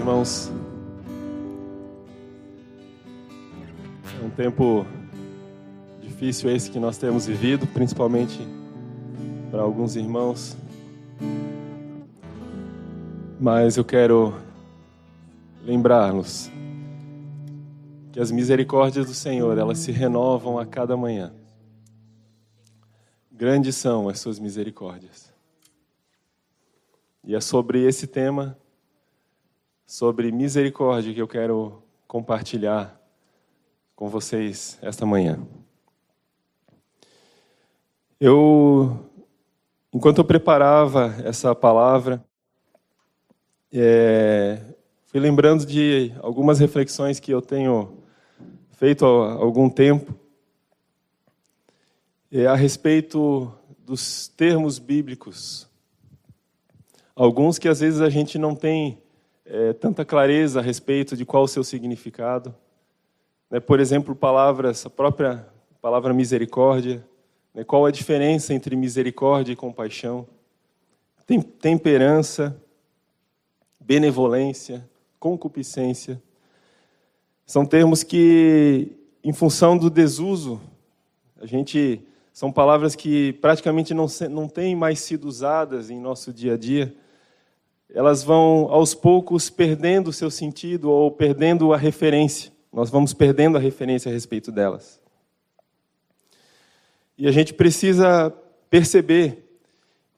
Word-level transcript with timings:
irmãos. 0.00 0.50
É 4.18 4.24
um 4.24 4.30
tempo 4.30 4.86
difícil 6.00 6.48
esse 6.48 6.70
que 6.70 6.78
nós 6.78 6.96
temos 6.96 7.26
vivido, 7.26 7.66
principalmente 7.66 8.38
para 9.50 9.60
alguns 9.60 9.96
irmãos. 9.96 10.56
Mas 13.38 13.76
eu 13.76 13.84
quero 13.84 14.34
lembrar-nos 15.66 16.50
que 18.10 18.18
as 18.18 18.30
misericórdias 18.30 19.06
do 19.06 19.14
Senhor, 19.14 19.58
elas 19.58 19.80
se 19.80 19.92
renovam 19.92 20.58
a 20.58 20.64
cada 20.64 20.96
manhã. 20.96 21.30
Grandes 23.30 23.76
são 23.76 24.08
as 24.08 24.18
suas 24.18 24.38
misericórdias. 24.38 25.30
E 27.22 27.34
é 27.34 27.40
sobre 27.40 27.84
esse 27.86 28.06
tema 28.06 28.56
sobre 29.90 30.30
misericórdia 30.30 31.12
que 31.12 31.20
eu 31.20 31.26
quero 31.26 31.82
compartilhar 32.06 32.96
com 33.96 34.08
vocês 34.08 34.78
esta 34.80 35.04
manhã. 35.04 35.44
Eu, 38.20 39.04
enquanto 39.92 40.18
eu 40.18 40.24
preparava 40.24 41.16
essa 41.24 41.56
palavra, 41.56 42.24
é, 43.72 44.62
fui 45.06 45.18
lembrando 45.18 45.66
de 45.66 46.14
algumas 46.20 46.60
reflexões 46.60 47.18
que 47.18 47.32
eu 47.32 47.42
tenho 47.42 47.98
feito 48.70 49.04
há 49.04 49.32
algum 49.32 49.68
tempo 49.68 50.14
é, 52.30 52.46
a 52.46 52.54
respeito 52.54 53.52
dos 53.84 54.28
termos 54.28 54.78
bíblicos. 54.78 55.68
Alguns 57.12 57.58
que 57.58 57.68
às 57.68 57.80
vezes 57.80 58.00
a 58.00 58.08
gente 58.08 58.38
não 58.38 58.54
tem 58.54 58.99
é, 59.52 59.72
tanta 59.72 60.04
clareza 60.04 60.60
a 60.60 60.62
respeito 60.62 61.16
de 61.16 61.24
qual 61.24 61.42
o 61.42 61.48
seu 61.48 61.64
significado. 61.64 62.54
Né? 63.50 63.58
Por 63.58 63.80
exemplo, 63.80 64.14
palavras, 64.14 64.86
a 64.86 64.90
própria 64.90 65.44
palavra 65.82 66.14
misericórdia. 66.14 67.04
Né? 67.52 67.64
Qual 67.64 67.84
a 67.84 67.90
diferença 67.90 68.54
entre 68.54 68.76
misericórdia 68.76 69.52
e 69.52 69.56
compaixão? 69.56 70.24
Tem, 71.26 71.42
temperança, 71.42 72.56
benevolência, 73.80 74.88
concupiscência. 75.18 76.22
São 77.44 77.66
termos 77.66 78.04
que, 78.04 78.92
em 79.24 79.32
função 79.32 79.76
do 79.76 79.90
desuso, 79.90 80.60
a 81.40 81.46
gente 81.46 82.00
são 82.32 82.52
palavras 82.52 82.94
que 82.94 83.32
praticamente 83.34 83.92
não, 83.94 84.06
não 84.30 84.46
têm 84.46 84.76
mais 84.76 85.00
sido 85.00 85.24
usadas 85.24 85.90
em 85.90 85.98
nosso 85.98 86.32
dia 86.32 86.54
a 86.54 86.56
dia 86.56 86.94
elas 87.94 88.22
vão 88.22 88.68
aos 88.70 88.94
poucos 88.94 89.50
perdendo 89.50 90.08
o 90.08 90.12
seu 90.12 90.30
sentido 90.30 90.90
ou 90.90 91.10
perdendo 91.10 91.72
a 91.72 91.76
referência. 91.76 92.52
Nós 92.72 92.88
vamos 92.88 93.12
perdendo 93.12 93.56
a 93.56 93.60
referência 93.60 94.10
a 94.10 94.12
respeito 94.12 94.52
delas. 94.52 95.00
E 97.18 97.26
a 97.26 97.32
gente 97.32 97.52
precisa 97.52 98.32
perceber 98.68 99.44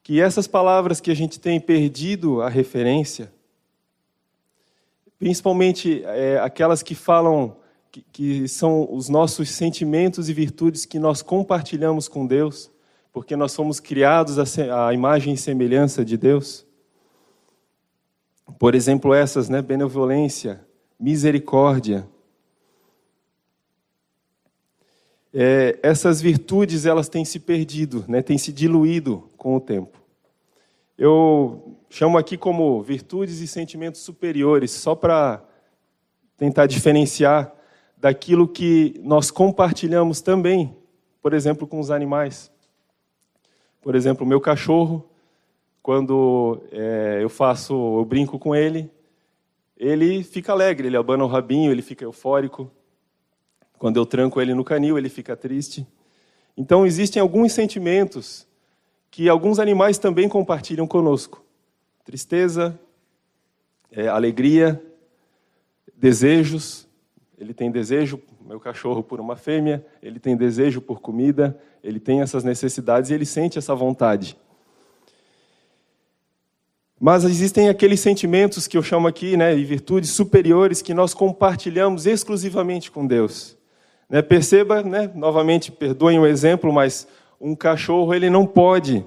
que 0.03 0.20
essas 0.20 0.47
palavras 0.47 1.00
que 1.00 1.11
a 1.11 1.15
gente 1.15 1.41
tem 1.41 1.59
perdido 1.59 2.43
a 2.43 2.48
referência, 2.48 3.33
principalmente 5.19 6.03
é, 6.05 6.39
aquelas 6.41 6.83
que 6.83 6.95
falam 6.95 7.56
que, 7.91 8.05
que 8.12 8.48
são 8.48 8.87
os 8.93 9.09
nossos 9.09 9.48
sentimentos 9.50 10.28
e 10.28 10.33
virtudes 10.33 10.84
que 10.84 10.98
nós 10.98 11.23
compartilhamos 11.23 12.09
com 12.09 12.27
Deus, 12.27 12.70
porque 13.12 13.37
nós 13.37 13.55
fomos 13.55 13.81
criados 13.81 14.59
à 14.59 14.93
imagem 14.93 15.34
e 15.34 15.38
semelhança 15.38 16.05
de 16.05 16.16
Deus 16.16 16.66
por 18.58 18.75
exemplo, 18.75 19.14
essas, 19.14 19.48
né? 19.48 19.62
Benevolência, 19.62 20.64
misericórdia. 20.98 22.08
É, 25.34 25.78
essas 25.82 26.20
virtudes 26.20 26.84
elas 26.84 27.08
têm 27.08 27.25
se 27.25 27.41
perdido, 27.41 28.04
né? 28.06 28.20
têm 28.20 28.36
se 28.36 28.52
diluído 28.52 29.31
com 29.36 29.56
o 29.56 29.60
tempo. 29.60 29.98
Eu 30.98 31.78
chamo 31.88 32.19
aqui 32.19 32.36
como 32.36 32.82
virtudes 32.82 33.41
e 33.41 33.47
sentimentos 33.47 34.02
superiores, 34.02 34.70
só 34.70 34.94
para 34.94 35.42
tentar 36.36 36.66
diferenciar 36.66 37.52
daquilo 37.97 38.47
que 38.47 39.00
nós 39.02 39.31
compartilhamos 39.31 40.20
também, 40.20 40.76
por 41.22 41.32
exemplo, 41.32 41.66
com 41.66 41.81
os 41.81 41.91
animais. 41.91 42.52
Por 43.81 43.94
exemplo, 43.94 44.26
o 44.26 44.28
meu 44.28 44.41
cachorro, 44.41 45.08
quando 45.82 46.62
é, 46.70 47.19
eu 47.20 47.28
faço, 47.28 47.75
eu 47.75 48.04
brinco 48.04 48.38
com 48.38 48.54
ele, 48.54 48.91
ele 49.76 50.22
fica 50.22 50.53
alegre, 50.53 50.87
ele 50.87 50.97
abana 50.97 51.25
o 51.25 51.26
rabinho, 51.26 51.72
ele 51.72 51.82
fica 51.82 52.04
eufórico. 52.04 52.70
Quando 53.78 53.97
eu 53.97 54.06
tranco 54.06 54.41
ele 54.41 54.54
no 54.54 54.62
canil, 54.62 54.97
ele 54.97 55.09
fica 55.09 55.37
triste. 55.37 55.84
Então, 56.56 56.87
existem 56.87 57.20
alguns 57.20 57.53
sentimentos 57.53 58.47
que 59.10 59.28
alguns 59.28 59.59
animais 59.59 59.98
também 59.98 60.28
compartilham 60.28 60.87
conosco: 60.87 61.44
tristeza, 62.04 62.78
é, 63.91 64.06
alegria, 64.06 64.81
desejos. 65.97 66.88
Ele 67.37 67.53
tem 67.53 67.72
desejo, 67.72 68.22
meu 68.47 68.60
cachorro, 68.60 69.03
por 69.03 69.19
uma 69.19 69.34
fêmea, 69.34 69.84
ele 70.00 70.20
tem 70.20 70.37
desejo 70.37 70.81
por 70.81 71.00
comida, 71.00 71.60
ele 71.82 71.99
tem 71.99 72.20
essas 72.20 72.44
necessidades 72.44 73.10
e 73.10 73.14
ele 73.14 73.26
sente 73.26 73.59
essa 73.59 73.75
vontade. 73.75 74.38
Mas 77.04 77.24
existem 77.24 77.68
aqueles 77.68 77.98
sentimentos 77.98 78.68
que 78.68 78.78
eu 78.78 78.82
chamo 78.82 79.08
aqui, 79.08 79.36
né, 79.36 79.58
e 79.58 79.64
virtudes 79.64 80.10
superiores 80.10 80.80
que 80.80 80.94
nós 80.94 81.12
compartilhamos 81.12 82.06
exclusivamente 82.06 82.92
com 82.92 83.04
Deus. 83.04 83.56
Né, 84.08 84.22
perceba, 84.22 84.84
né, 84.84 85.10
novamente, 85.12 85.72
perdoem 85.72 86.20
o 86.20 86.24
exemplo, 86.24 86.72
mas 86.72 87.08
um 87.40 87.56
cachorro 87.56 88.14
ele 88.14 88.30
não 88.30 88.46
pode 88.46 89.04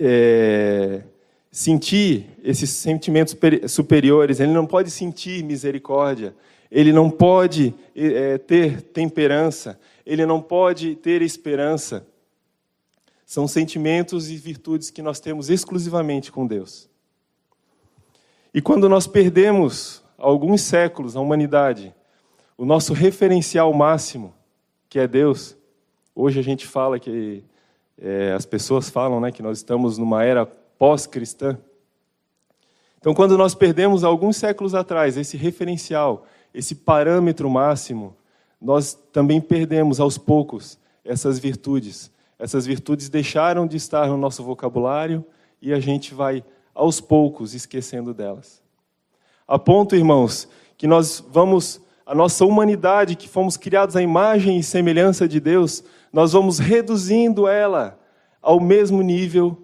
é, 0.00 1.02
sentir 1.50 2.30
esses 2.42 2.70
sentimentos 2.70 3.36
superiores, 3.68 4.40
ele 4.40 4.52
não 4.52 4.64
pode 4.64 4.90
sentir 4.90 5.44
misericórdia, 5.44 6.34
ele 6.70 6.94
não 6.94 7.10
pode 7.10 7.74
é, 7.94 8.38
ter 8.38 8.80
temperança, 8.80 9.78
ele 10.06 10.24
não 10.24 10.40
pode 10.40 10.94
ter 10.94 11.20
esperança. 11.20 12.06
São 13.34 13.48
sentimentos 13.48 14.30
e 14.30 14.36
virtudes 14.36 14.90
que 14.90 15.02
nós 15.02 15.18
temos 15.18 15.50
exclusivamente 15.50 16.30
com 16.30 16.46
Deus. 16.46 16.88
E 18.54 18.62
quando 18.62 18.88
nós 18.88 19.08
perdemos 19.08 20.04
alguns 20.16 20.60
séculos, 20.60 21.16
a 21.16 21.20
humanidade, 21.20 21.92
o 22.56 22.64
nosso 22.64 22.92
referencial 22.92 23.74
máximo, 23.74 24.32
que 24.88 25.00
é 25.00 25.08
Deus, 25.08 25.56
hoje 26.14 26.38
a 26.38 26.44
gente 26.44 26.64
fala 26.64 27.00
que 27.00 27.42
é, 28.00 28.32
as 28.34 28.46
pessoas 28.46 28.88
falam 28.88 29.20
né, 29.20 29.32
que 29.32 29.42
nós 29.42 29.58
estamos 29.58 29.98
numa 29.98 30.22
era 30.22 30.46
pós-cristã. 30.46 31.58
Então, 33.00 33.12
quando 33.12 33.36
nós 33.36 33.52
perdemos 33.52 34.04
alguns 34.04 34.36
séculos 34.36 34.76
atrás 34.76 35.16
esse 35.16 35.36
referencial, 35.36 36.24
esse 36.54 36.76
parâmetro 36.76 37.50
máximo, 37.50 38.16
nós 38.62 38.94
também 39.12 39.40
perdemos 39.40 39.98
aos 39.98 40.16
poucos 40.16 40.78
essas 41.04 41.40
virtudes, 41.40 42.13
essas 42.38 42.66
virtudes 42.66 43.08
deixaram 43.08 43.66
de 43.66 43.76
estar 43.76 44.08
no 44.08 44.16
nosso 44.16 44.42
vocabulário 44.42 45.24
e 45.60 45.72
a 45.72 45.80
gente 45.80 46.14
vai, 46.14 46.44
aos 46.74 47.00
poucos, 47.00 47.54
esquecendo 47.54 48.12
delas. 48.12 48.62
A 49.46 49.58
ponto, 49.58 49.94
irmãos, 49.94 50.48
que 50.76 50.86
nós 50.86 51.24
vamos, 51.30 51.80
a 52.04 52.14
nossa 52.14 52.44
humanidade, 52.44 53.16
que 53.16 53.28
fomos 53.28 53.56
criados 53.56 53.96
à 53.96 54.02
imagem 54.02 54.58
e 54.58 54.62
semelhança 54.62 55.28
de 55.28 55.38
Deus, 55.38 55.84
nós 56.12 56.32
vamos 56.32 56.58
reduzindo 56.58 57.46
ela 57.46 57.98
ao 58.42 58.60
mesmo 58.60 59.02
nível 59.02 59.56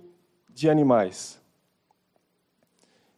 de 0.49 0.71
animais. 0.71 1.41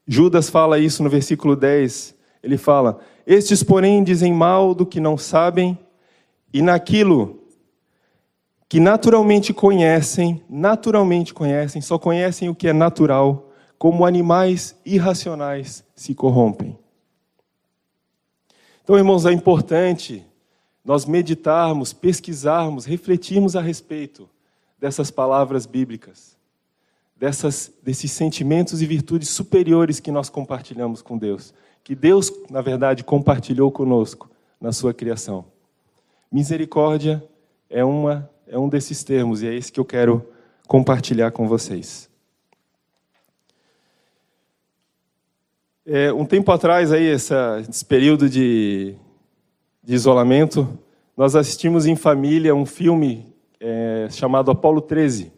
Judas 0.06 0.50
fala 0.50 0.78
isso 0.78 1.02
no 1.02 1.10
versículo 1.10 1.54
10. 1.54 2.14
Ele 2.42 2.56
fala: 2.56 3.00
Estes, 3.26 3.62
porém, 3.62 4.02
dizem 4.02 4.32
mal 4.32 4.74
do 4.74 4.84
que 4.84 5.00
não 5.00 5.16
sabem, 5.16 5.78
e 6.52 6.60
naquilo 6.60 7.41
que 8.72 8.80
naturalmente 8.80 9.52
conhecem, 9.52 10.42
naturalmente 10.48 11.34
conhecem, 11.34 11.82
só 11.82 11.98
conhecem 11.98 12.48
o 12.48 12.54
que 12.54 12.66
é 12.66 12.72
natural, 12.72 13.50
como 13.76 14.06
animais 14.06 14.74
irracionais 14.82 15.84
se 15.94 16.14
corrompem. 16.14 16.78
Então, 18.82 18.96
irmãos, 18.96 19.26
é 19.26 19.30
importante 19.30 20.24
nós 20.82 21.04
meditarmos, 21.04 21.92
pesquisarmos, 21.92 22.86
refletirmos 22.86 23.56
a 23.56 23.60
respeito 23.60 24.26
dessas 24.78 25.10
palavras 25.10 25.66
bíblicas, 25.66 26.34
dessas, 27.14 27.70
desses 27.82 28.10
sentimentos 28.10 28.80
e 28.80 28.86
virtudes 28.86 29.28
superiores 29.28 30.00
que 30.00 30.10
nós 30.10 30.30
compartilhamos 30.30 31.02
com 31.02 31.18
Deus, 31.18 31.52
que 31.84 31.94
Deus, 31.94 32.32
na 32.48 32.62
verdade, 32.62 33.04
compartilhou 33.04 33.70
conosco 33.70 34.30
na 34.58 34.72
sua 34.72 34.94
criação. 34.94 35.44
Misericórdia 36.32 37.22
é 37.68 37.84
uma 37.84 38.32
é 38.52 38.58
um 38.58 38.68
desses 38.68 39.02
termos 39.02 39.42
e 39.42 39.46
é 39.46 39.54
esse 39.54 39.72
que 39.72 39.80
eu 39.80 39.84
quero 39.84 40.28
compartilhar 40.68 41.30
com 41.30 41.48
vocês. 41.48 42.10
É, 45.86 46.12
um 46.12 46.26
tempo 46.26 46.52
atrás, 46.52 46.92
aí, 46.92 47.08
essa, 47.08 47.64
esse 47.66 47.82
período 47.82 48.28
de, 48.28 48.94
de 49.82 49.94
isolamento, 49.94 50.78
nós 51.16 51.34
assistimos 51.34 51.86
em 51.86 51.96
família 51.96 52.54
um 52.54 52.66
filme 52.66 53.34
é, 53.58 54.08
chamado 54.10 54.50
Apolo 54.50 54.82
13. 54.82 55.32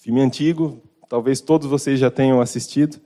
filme 0.00 0.20
antigo, 0.20 0.82
talvez 1.08 1.40
todos 1.40 1.68
vocês 1.68 2.00
já 2.00 2.10
tenham 2.10 2.40
assistido. 2.40 3.00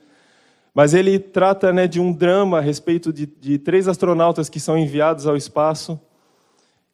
Mas 0.73 0.95
ele 0.95 1.19
trata 1.19 1.75
né, 1.75 1.87
de 1.87 2.01
um 2.01 2.11
drama 2.11 2.57
a 2.57 2.63
respeito 2.63 3.13
de, 3.13 3.27
de 3.27 3.59
três 3.59 3.87
astronautas 3.87 4.49
que 4.49 4.59
são 4.59 4.79
enviados 4.79 5.27
ao 5.27 5.37
espaço 5.37 6.01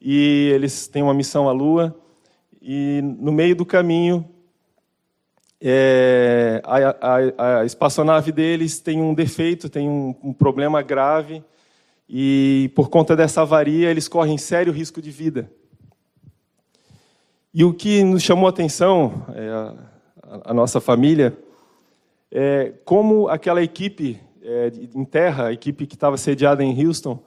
e 0.01 0.51
eles 0.53 0.87
têm 0.87 1.03
uma 1.03 1.13
missão 1.13 1.47
à 1.47 1.53
Lua. 1.53 1.95
E 2.61 3.01
no 3.01 3.31
meio 3.31 3.55
do 3.55 3.65
caminho, 3.65 4.23
é, 5.59 6.61
a, 6.63 6.77
a, 6.77 7.59
a, 7.59 7.65
espaçonave 7.65 8.31
deles 8.31 8.79
tem 8.79 9.01
um 9.01 9.15
defeito, 9.15 9.67
tem 9.67 9.89
um, 9.89 10.15
um, 10.23 10.31
problema 10.31 10.81
grave, 10.83 11.43
e 12.07 12.71
por 12.75 12.89
conta 12.89 13.15
dessa 13.15 13.41
avaria 13.41 13.89
eles 13.89 14.07
correm 14.07 14.37
sério 14.37 14.71
risco 14.71 15.01
de 15.01 15.09
vida. 15.09 15.51
E 17.51 17.63
o 17.63 17.73
que 17.73 18.03
nos 18.03 18.21
chamou 18.21 18.45
a 18.45 18.51
atenção, 18.51 19.25
é, 19.33 19.49
a, 19.49 20.51
a, 20.51 20.53
nossa 20.53 20.79
família, 20.79 21.35
é 22.31 22.73
como 22.85 23.27
aquela 23.27 23.63
equipe 23.63 24.21
é, 24.43 24.71
em 24.93 25.03
terra, 25.03 25.47
a 25.47 25.53
equipe 25.53 25.87
que 25.87 25.95
estava 25.95 26.15
sediada 26.15 26.63
em 26.63 26.85
Houston, 26.85 27.23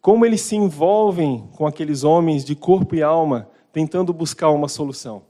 como 0.00 0.24
eles 0.24 0.40
se 0.40 0.56
envolvem 0.56 1.48
com 1.54 1.66
aqueles 1.66 2.02
homens 2.02 2.44
de 2.44 2.54
corpo 2.54 2.94
e 2.94 3.02
alma, 3.02 3.48
tentando 3.72 4.12
buscar 4.12 4.50
uma 4.50 4.68
solução. 4.68 5.22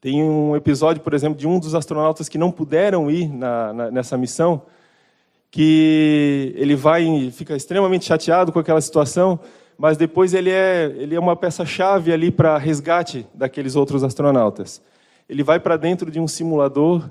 Tem 0.00 0.22
um 0.22 0.54
episódio, 0.54 1.02
por 1.02 1.14
exemplo, 1.14 1.38
de 1.38 1.48
um 1.48 1.58
dos 1.58 1.74
astronautas 1.74 2.28
que 2.28 2.38
não 2.38 2.50
puderam 2.50 3.10
ir 3.10 3.28
na, 3.28 3.72
na, 3.72 3.90
nessa 3.90 4.16
missão, 4.16 4.62
que 5.50 6.52
ele 6.56 6.76
vai 6.76 7.04
e 7.04 7.30
fica 7.30 7.56
extremamente 7.56 8.04
chateado 8.04 8.52
com 8.52 8.58
aquela 8.58 8.80
situação, 8.80 9.40
mas 9.78 9.96
depois 9.96 10.34
ele 10.34 10.50
é, 10.50 10.94
ele 10.96 11.14
é 11.14 11.20
uma 11.20 11.34
peça-chave 11.34 12.12
ali 12.12 12.30
para 12.30 12.56
resgate 12.58 13.26
daqueles 13.34 13.74
outros 13.74 14.04
astronautas. 14.04 14.82
Ele 15.28 15.42
vai 15.42 15.58
para 15.58 15.76
dentro 15.76 16.10
de 16.10 16.20
um 16.20 16.28
simulador 16.28 17.10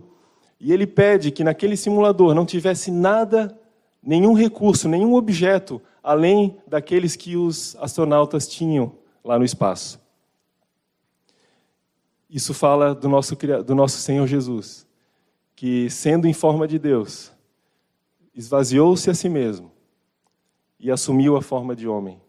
e 0.60 0.72
ele 0.72 0.88
pede 0.88 1.32
que 1.32 1.44
naquele 1.44 1.76
simulador 1.76 2.34
não 2.34 2.46
tivesse 2.46 2.92
nada, 2.92 3.58
nenhum 4.02 4.34
recurso, 4.34 4.88
nenhum 4.88 5.16
objeto, 5.16 5.82
além 6.02 6.56
daqueles 6.68 7.16
que 7.16 7.36
os 7.36 7.76
astronautas 7.80 8.48
tinham 8.48 8.94
lá 9.26 9.40
no 9.40 9.44
espaço. 9.44 10.00
Isso 12.30 12.54
fala 12.54 12.94
do 12.94 13.10
nosso, 13.10 13.36
do 13.66 13.74
nosso 13.74 13.98
Senhor 13.98 14.28
Jesus, 14.28 14.88
que, 15.56 15.90
sendo 15.90 16.28
em 16.28 16.34
forma 16.34 16.68
de 16.68 16.78
Deus, 16.78 17.32
esvaziou-se 18.34 19.10
a 19.10 19.14
si 19.14 19.28
mesmo 19.28 19.72
e 20.80 20.92
assumiu 20.92 21.36
a 21.36 21.42
forma 21.42 21.76
de 21.76 21.88
homem, 21.88 22.22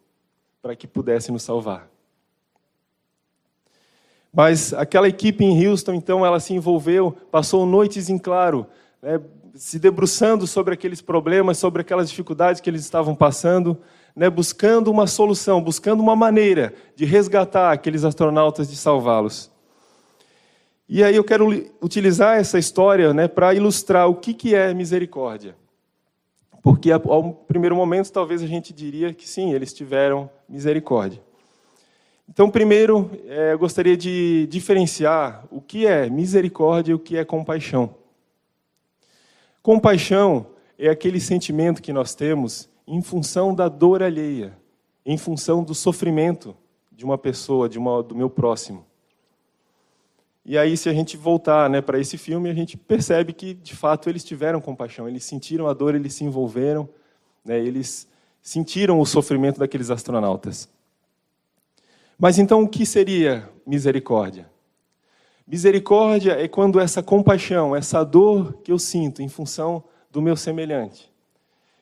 para 0.63 0.75
que 0.75 0.87
pudesse 0.87 1.31
nos 1.31 1.43
salvar. 1.43 1.91
Mas 4.33 4.73
aquela 4.73 5.09
equipe 5.09 5.45
em 5.45 5.67
Houston, 5.67 5.93
então, 5.95 6.25
ela 6.25 6.41
se 6.41 6.55
envolveu, 6.55 7.13
passou 7.31 7.67
noites 7.67 8.09
em 8.09 8.19
claro, 8.19 8.67
né, 9.03 9.21
se 9.55 9.79
debruçando 9.79 10.47
sobre 10.47 10.75
aqueles 10.75 11.03
problemas, 11.03 11.59
sobre 11.59 11.81
aquelas 11.81 12.09
dificuldades 12.09 12.61
que 12.61 12.71
eles 12.71 12.83
estavam 12.83 13.15
passando, 13.15 13.79
né, 14.17 14.31
buscando 14.31 14.91
uma 14.91 15.07
solução, 15.07 15.61
buscando 15.61 16.01
uma 16.01 16.17
maneira 16.17 16.73
de 16.97 17.05
resgatar 17.05 17.71
aqueles 17.71 18.03
astronautas, 18.03 18.71
de 18.71 18.77
salvá-los. 18.77 19.53
E 20.89 21.05
aí 21.05 21.15
eu 21.15 21.25
quero 21.25 21.51
utilizar 21.83 22.39
essa 22.39 22.59
história 22.59 23.13
né, 23.13 23.29
para 23.29 23.53
ilustrar 23.53 24.09
o 24.09 24.15
que, 24.15 24.33
que 24.33 24.55
é 24.55 24.73
misericórdia. 24.73 25.55
Porque 26.63 26.91
ao 26.91 27.33
primeiro 27.47 27.77
momento 27.77 28.11
talvez 28.11 28.43
a 28.43 28.47
gente 28.47 28.73
diria 28.73 29.13
que 29.13 29.29
sim, 29.29 29.53
eles 29.53 29.75
tiveram 29.75 30.31
misericórdia. 30.49 31.21
Então, 32.29 32.51
primeiro, 32.51 33.11
é, 33.29 33.53
eu 33.53 33.59
gostaria 33.59 33.97
de 33.97 34.49
diferenciar 34.51 35.45
o 35.51 35.61
que 35.61 35.87
é 35.87 36.11
misericórdia 36.11 36.93
e 36.93 36.95
o 36.95 36.99
que 36.99 37.17
é 37.17 37.25
compaixão. 37.25 37.95
Compaixão 39.63 40.47
é 40.77 40.89
aquele 40.89 41.21
sentimento 41.21 41.81
que 41.81 41.93
nós 41.93 42.15
temos 42.15 42.69
em 42.87 43.03
função 43.03 43.55
da 43.55 43.69
dor 43.69 44.03
alheia, 44.03 44.57
em 45.05 45.19
função 45.19 45.63
do 45.63 45.75
sofrimento 45.75 46.57
de 46.93 47.05
uma 47.05 47.19
pessoa, 47.19 47.69
de 47.69 47.79
uma, 47.79 48.03
do 48.03 48.15
meu 48.15 48.31
próximo. 48.31 48.85
E 50.45 50.57
aí, 50.57 50.77
se 50.77 50.89
a 50.89 50.93
gente 50.93 51.17
voltar 51.17 51.69
né, 51.69 51.81
para 51.81 51.99
esse 51.99 52.17
filme, 52.17 52.49
a 52.49 52.55
gente 52.55 52.77
percebe 52.77 53.33
que, 53.33 53.53
de 53.53 53.75
fato, 53.75 54.09
eles 54.09 54.23
tiveram 54.23 54.61
compaixão, 54.61 55.09
eles 55.09 55.25
sentiram 55.25 55.67
a 55.67 55.75
dor, 55.75 55.95
eles 55.95 56.15
se 56.15 56.25
envolveram, 56.25 56.89
né, 57.45 57.59
eles 57.59 58.07
sentiram 58.41 59.01
o 59.01 59.05
sofrimento 59.05 59.59
daqueles 59.59 59.91
astronautas. 59.91 60.69
Mas 62.17 62.39
então, 62.39 62.63
o 62.63 62.69
que 62.69 62.87
seria 62.87 63.51
misericórdia? 63.67 64.49
Misericórdia 65.45 66.33
é 66.33 66.47
quando 66.47 66.79
essa 66.79 67.03
compaixão, 67.03 67.75
essa 67.75 68.05
dor 68.05 68.55
que 68.63 68.71
eu 68.71 68.79
sinto 68.79 69.23
em 69.23 69.29
função 69.29 69.83
do 70.11 70.23
meu 70.23 70.37
semelhante, 70.37 71.13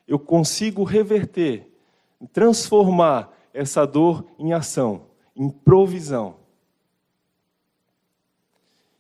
eu 0.07 0.19
consigo 0.19 0.85
reverter, 0.85 1.69
transformar 2.33 3.33
essa 3.53 3.87
dor 3.87 4.25
em 4.39 4.53
ação, 4.53 5.07
em 5.37 5.49
provisão 5.49 6.37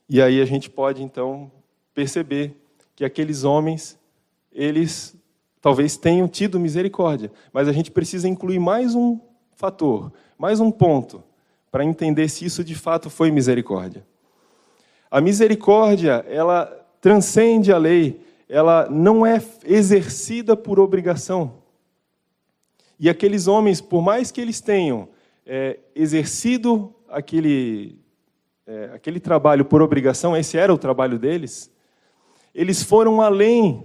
e 0.08 0.20
aí 0.20 0.40
a 0.40 0.44
gente 0.44 0.68
pode 0.68 1.02
então 1.02 1.50
perceber 1.94 2.56
que 2.94 3.04
aqueles 3.04 3.42
homens, 3.42 3.98
eles 4.52 5.16
talvez 5.60 5.96
tenham 5.96 6.28
tido 6.28 6.60
misericórdia, 6.60 7.32
mas 7.52 7.68
a 7.68 7.72
gente 7.72 7.90
precisa 7.90 8.28
incluir 8.28 8.58
mais 8.58 8.94
um 8.94 9.18
fator, 9.56 10.12
mais 10.38 10.60
um 10.60 10.70
ponto, 10.70 11.22
para 11.70 11.84
entender 11.84 12.28
se 12.28 12.44
isso 12.44 12.62
de 12.62 12.74
fato 12.74 13.08
foi 13.08 13.30
misericórdia. 13.30 14.04
A 15.10 15.20
misericórdia, 15.20 16.24
ela 16.28 16.66
transcende 17.00 17.72
a 17.72 17.78
lei, 17.78 18.20
ela 18.54 18.88
não 18.88 19.26
é 19.26 19.42
exercida 19.64 20.56
por 20.56 20.78
obrigação. 20.78 21.54
E 23.00 23.10
aqueles 23.10 23.48
homens, 23.48 23.80
por 23.80 24.00
mais 24.00 24.30
que 24.30 24.40
eles 24.40 24.60
tenham 24.60 25.08
é, 25.44 25.80
exercido 25.92 26.94
aquele 27.08 27.98
é, 28.64 28.92
aquele 28.94 29.18
trabalho 29.18 29.64
por 29.64 29.82
obrigação, 29.82 30.36
esse 30.36 30.56
era 30.56 30.72
o 30.72 30.78
trabalho 30.78 31.18
deles, 31.18 31.68
eles 32.54 32.80
foram 32.80 33.20
além, 33.20 33.84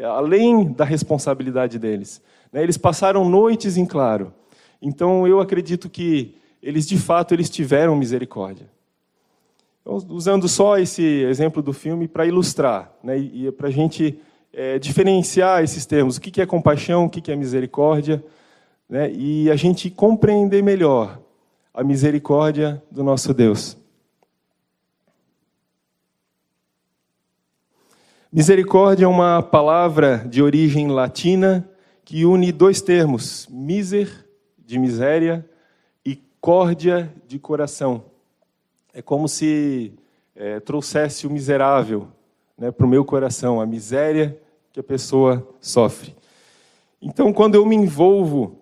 além 0.00 0.72
da 0.72 0.84
responsabilidade 0.84 1.76
deles. 1.76 2.22
Né? 2.52 2.62
Eles 2.62 2.78
passaram 2.78 3.28
noites 3.28 3.76
em 3.76 3.84
claro. 3.84 4.32
Então 4.80 5.26
eu 5.26 5.40
acredito 5.40 5.90
que 5.90 6.36
eles 6.62 6.86
de 6.86 6.96
fato 6.96 7.34
eles 7.34 7.50
tiveram 7.50 7.96
misericórdia. 7.96 8.70
Então, 9.82 10.00
usando 10.08 10.48
só 10.48 10.78
esse 10.78 11.02
exemplo 11.02 11.60
do 11.60 11.72
filme 11.72 12.06
para 12.06 12.24
ilustrar, 12.24 12.92
né? 13.02 13.18
e, 13.18 13.50
para 13.50 13.66
a 13.66 13.70
gente 13.70 14.18
é, 14.52 14.78
diferenciar 14.78 15.64
esses 15.64 15.84
termos, 15.84 16.16
o 16.16 16.20
que 16.20 16.40
é 16.40 16.46
compaixão, 16.46 17.06
o 17.06 17.10
que 17.10 17.32
é 17.32 17.36
misericórdia, 17.36 18.24
né? 18.88 19.12
e 19.12 19.50
a 19.50 19.56
gente 19.56 19.90
compreender 19.90 20.62
melhor 20.62 21.20
a 21.74 21.82
misericórdia 21.82 22.80
do 22.90 23.02
nosso 23.02 23.34
Deus. 23.34 23.76
Misericórdia 28.32 29.04
é 29.04 29.08
uma 29.08 29.42
palavra 29.42 30.18
de 30.28 30.42
origem 30.42 30.88
latina 30.88 31.68
que 32.04 32.24
une 32.24 32.52
dois 32.52 32.80
termos, 32.80 33.48
miser, 33.50 34.08
de 34.58 34.78
miséria, 34.78 35.44
e 36.04 36.16
córdia, 36.40 37.12
de 37.26 37.38
coração. 37.38 38.11
É 38.92 39.00
como 39.00 39.28
se 39.28 39.94
é, 40.36 40.60
trouxesse 40.60 41.26
o 41.26 41.30
miserável 41.30 42.08
né, 42.56 42.70
para 42.70 42.86
o 42.86 42.88
meu 42.88 43.04
coração, 43.04 43.60
a 43.60 43.66
miséria 43.66 44.38
que 44.72 44.80
a 44.80 44.82
pessoa 44.82 45.46
sofre. 45.60 46.14
Então, 47.00 47.32
quando 47.32 47.54
eu 47.54 47.66
me 47.66 47.74
envolvo 47.74 48.58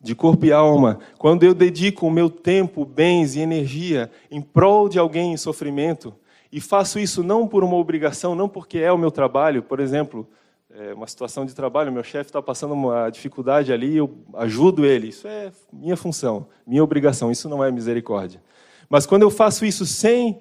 de 0.00 0.14
corpo 0.14 0.46
e 0.46 0.52
alma, 0.52 0.98
quando 1.18 1.42
eu 1.42 1.52
dedico 1.52 2.06
o 2.06 2.10
meu 2.10 2.30
tempo, 2.30 2.84
bens 2.84 3.36
e 3.36 3.40
energia 3.40 4.10
em 4.30 4.40
prol 4.40 4.88
de 4.88 4.98
alguém 4.98 5.32
em 5.32 5.36
sofrimento, 5.36 6.14
e 6.52 6.60
faço 6.60 6.98
isso 6.98 7.22
não 7.22 7.46
por 7.46 7.62
uma 7.62 7.76
obrigação, 7.76 8.34
não 8.34 8.48
porque 8.48 8.78
é 8.78 8.90
o 8.90 8.98
meu 8.98 9.10
trabalho. 9.10 9.62
Por 9.62 9.78
exemplo, 9.78 10.26
é 10.70 10.94
uma 10.94 11.06
situação 11.06 11.44
de 11.44 11.54
trabalho, 11.54 11.92
meu 11.92 12.02
chefe 12.02 12.30
está 12.30 12.40
passando 12.40 12.74
uma 12.74 13.10
dificuldade 13.10 13.72
ali, 13.72 13.96
eu 13.96 14.10
ajudo 14.34 14.84
ele. 14.84 15.08
Isso 15.08 15.28
é 15.28 15.52
minha 15.72 15.96
função, 15.96 16.46
minha 16.66 16.82
obrigação. 16.82 17.30
Isso 17.30 17.48
não 17.48 17.62
é 17.62 17.70
misericórdia. 17.70 18.42
Mas 18.90 19.06
quando 19.06 19.22
eu 19.22 19.30
faço 19.30 19.64
isso 19.64 19.86
sem 19.86 20.40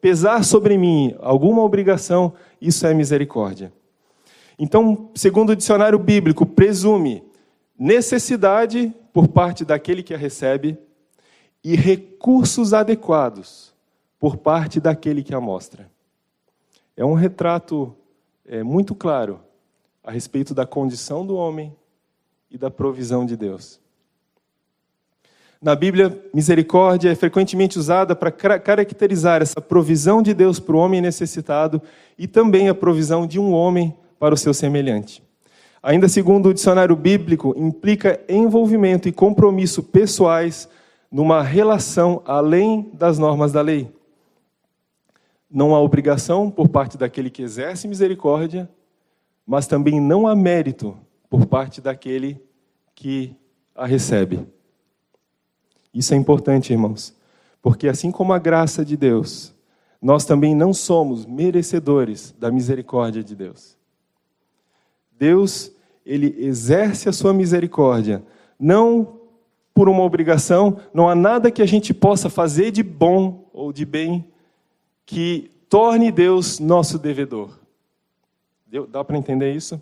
pesar 0.00 0.44
sobre 0.44 0.76
mim 0.76 1.14
alguma 1.20 1.62
obrigação, 1.62 2.34
isso 2.60 2.84
é 2.86 2.92
misericórdia. 2.92 3.72
Então, 4.58 5.10
segundo 5.14 5.50
o 5.50 5.56
dicionário 5.56 5.98
bíblico, 5.98 6.44
presume 6.44 7.22
necessidade 7.78 8.92
por 9.12 9.28
parte 9.28 9.64
daquele 9.64 10.02
que 10.02 10.12
a 10.12 10.18
recebe 10.18 10.76
e 11.62 11.76
recursos 11.76 12.74
adequados 12.74 13.74
por 14.18 14.36
parte 14.36 14.80
daquele 14.80 15.22
que 15.22 15.34
a 15.34 15.40
mostra. 15.40 15.90
É 16.96 17.04
um 17.04 17.14
retrato 17.14 17.94
é, 18.44 18.62
muito 18.62 18.94
claro 18.94 19.40
a 20.02 20.10
respeito 20.10 20.54
da 20.54 20.66
condição 20.66 21.26
do 21.26 21.36
homem 21.36 21.74
e 22.50 22.56
da 22.56 22.70
provisão 22.70 23.26
de 23.26 23.36
Deus. 23.36 23.80
Na 25.66 25.74
Bíblia, 25.74 26.16
misericórdia 26.32 27.10
é 27.10 27.14
frequentemente 27.16 27.76
usada 27.76 28.14
para 28.14 28.30
caracterizar 28.30 29.42
essa 29.42 29.60
provisão 29.60 30.22
de 30.22 30.32
Deus 30.32 30.60
para 30.60 30.76
o 30.76 30.78
homem 30.78 31.00
necessitado 31.00 31.82
e 32.16 32.28
também 32.28 32.68
a 32.68 32.74
provisão 32.74 33.26
de 33.26 33.40
um 33.40 33.52
homem 33.52 33.92
para 34.16 34.32
o 34.32 34.38
seu 34.38 34.54
semelhante. 34.54 35.20
Ainda 35.82 36.08
segundo 36.08 36.50
o 36.50 36.54
dicionário 36.54 36.94
bíblico, 36.94 37.52
implica 37.58 38.20
envolvimento 38.28 39.08
e 39.08 39.12
compromisso 39.12 39.82
pessoais 39.82 40.68
numa 41.10 41.42
relação 41.42 42.22
além 42.24 42.88
das 42.94 43.18
normas 43.18 43.50
da 43.50 43.60
lei. 43.60 43.92
Não 45.50 45.74
há 45.74 45.80
obrigação 45.80 46.48
por 46.48 46.68
parte 46.68 46.96
daquele 46.96 47.28
que 47.28 47.42
exerce 47.42 47.88
misericórdia, 47.88 48.70
mas 49.44 49.66
também 49.66 50.00
não 50.00 50.28
há 50.28 50.36
mérito 50.36 50.96
por 51.28 51.44
parte 51.44 51.80
daquele 51.80 52.40
que 52.94 53.34
a 53.74 53.84
recebe. 53.84 54.46
Isso 55.96 56.12
é 56.12 56.16
importante, 56.18 56.74
irmãos, 56.74 57.16
porque 57.62 57.88
assim 57.88 58.10
como 58.10 58.34
a 58.34 58.38
graça 58.38 58.84
de 58.84 58.98
Deus, 58.98 59.54
nós 60.00 60.26
também 60.26 60.54
não 60.54 60.74
somos 60.74 61.24
merecedores 61.24 62.34
da 62.38 62.50
misericórdia 62.50 63.24
de 63.24 63.34
Deus. 63.34 63.78
Deus, 65.18 65.72
ele 66.04 66.36
exerce 66.38 67.08
a 67.08 67.12
sua 67.12 67.32
misericórdia, 67.32 68.22
não 68.60 69.20
por 69.72 69.88
uma 69.88 70.02
obrigação, 70.02 70.78
não 70.92 71.08
há 71.08 71.14
nada 71.14 71.50
que 71.50 71.62
a 71.62 71.66
gente 71.66 71.94
possa 71.94 72.28
fazer 72.28 72.70
de 72.70 72.82
bom 72.82 73.48
ou 73.50 73.72
de 73.72 73.86
bem 73.86 74.30
que 75.06 75.50
torne 75.66 76.12
Deus 76.12 76.60
nosso 76.60 76.98
devedor. 76.98 77.58
Dá 78.90 79.02
para 79.02 79.16
entender 79.16 79.54
isso? 79.54 79.80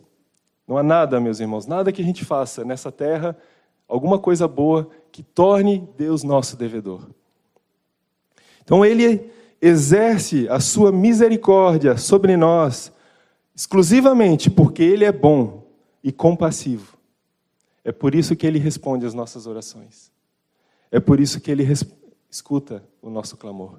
Não 0.64 0.78
há 0.78 0.82
nada, 0.82 1.18
meus 1.18 1.40
irmãos, 1.40 1.66
nada 1.66 1.90
que 1.90 2.00
a 2.00 2.04
gente 2.04 2.24
faça 2.24 2.64
nessa 2.64 2.92
terra, 2.92 3.36
alguma 3.88 4.18
coisa 4.18 4.48
boa 4.48 4.88
que 5.12 5.22
torne 5.22 5.88
Deus 5.96 6.22
nosso 6.22 6.56
devedor. 6.56 7.08
Então 8.62 8.84
ele 8.84 9.30
exerce 9.60 10.48
a 10.48 10.60
sua 10.60 10.90
misericórdia 10.90 11.96
sobre 11.96 12.36
nós 12.36 12.92
exclusivamente 13.54 14.50
porque 14.50 14.82
ele 14.82 15.04
é 15.04 15.12
bom 15.12 15.64
e 16.02 16.10
compassivo. 16.10 16.98
É 17.84 17.92
por 17.92 18.14
isso 18.14 18.34
que 18.34 18.46
ele 18.46 18.58
responde 18.58 19.06
às 19.06 19.14
nossas 19.14 19.46
orações. 19.46 20.10
É 20.90 20.98
por 20.98 21.20
isso 21.20 21.40
que 21.40 21.50
ele 21.50 21.66
escuta 22.30 22.82
o 23.00 23.10
nosso 23.10 23.36
clamor. 23.36 23.78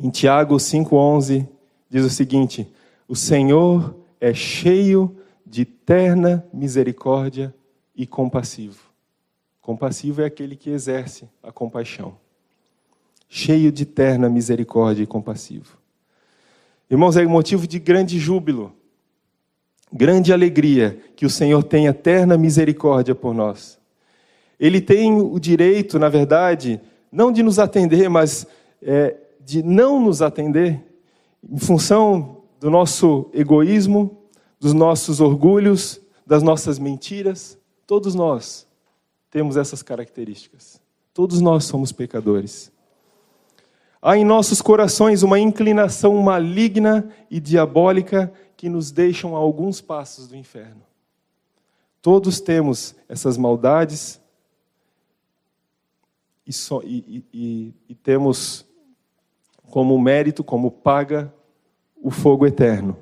Em 0.00 0.10
Tiago 0.10 0.56
5:11 0.56 1.46
diz 1.90 2.04
o 2.04 2.10
seguinte: 2.10 2.72
O 3.06 3.16
Senhor 3.16 3.96
é 4.20 4.32
cheio 4.32 5.16
de 5.16 5.18
terna 5.64 6.44
misericórdia 6.52 7.54
e 7.96 8.06
compassivo. 8.06 8.88
Compassivo 9.60 10.22
é 10.22 10.26
aquele 10.26 10.56
que 10.56 10.70
exerce 10.70 11.28
a 11.42 11.50
compaixão. 11.50 12.16
Cheio 13.28 13.70
de 13.70 13.84
terna 13.84 14.28
misericórdia 14.28 15.02
e 15.02 15.06
compassivo. 15.06 15.76
Irmãos, 16.90 17.16
é 17.16 17.26
motivo 17.26 17.66
de 17.66 17.78
grande 17.78 18.18
júbilo, 18.18 18.72
grande 19.92 20.32
alegria 20.32 20.98
que 21.14 21.26
o 21.26 21.30
Senhor 21.30 21.62
tenha 21.62 21.92
terna 21.92 22.38
misericórdia 22.38 23.14
por 23.14 23.34
nós. 23.34 23.78
Ele 24.58 24.80
tem 24.80 25.20
o 25.20 25.38
direito, 25.38 25.98
na 25.98 26.08
verdade, 26.08 26.80
não 27.12 27.30
de 27.30 27.42
nos 27.42 27.58
atender, 27.58 28.08
mas 28.08 28.46
é, 28.82 29.16
de 29.44 29.62
não 29.62 30.00
nos 30.00 30.22
atender, 30.22 30.82
em 31.48 31.58
função 31.58 32.38
do 32.60 32.70
nosso 32.70 33.30
egoísmo, 33.32 34.18
dos 34.58 34.72
nossos 34.72 35.20
orgulhos, 35.20 36.00
das 36.26 36.42
nossas 36.42 36.78
mentiras. 36.78 37.58
Todos 37.86 38.14
nós 38.14 38.66
temos 39.30 39.56
essas 39.56 39.82
características. 39.82 40.80
Todos 41.14 41.40
nós 41.40 41.64
somos 41.64 41.92
pecadores. 41.92 42.72
Há 44.00 44.16
em 44.16 44.24
nossos 44.24 44.62
corações 44.62 45.22
uma 45.22 45.38
inclinação 45.38 46.16
maligna 46.22 47.10
e 47.30 47.40
diabólica 47.40 48.32
que 48.56 48.68
nos 48.68 48.90
deixam 48.90 49.34
a 49.34 49.38
alguns 49.38 49.80
passos 49.80 50.28
do 50.28 50.36
inferno. 50.36 50.82
Todos 52.00 52.40
temos 52.40 52.94
essas 53.08 53.36
maldades 53.36 54.20
e, 56.46 56.52
so, 56.52 56.80
e, 56.84 57.24
e, 57.32 57.74
e 57.88 57.94
temos 57.94 58.64
como 59.70 59.98
mérito, 60.00 60.42
como 60.42 60.70
paga, 60.70 61.32
o 62.00 62.10
fogo 62.10 62.46
eterno. 62.46 62.96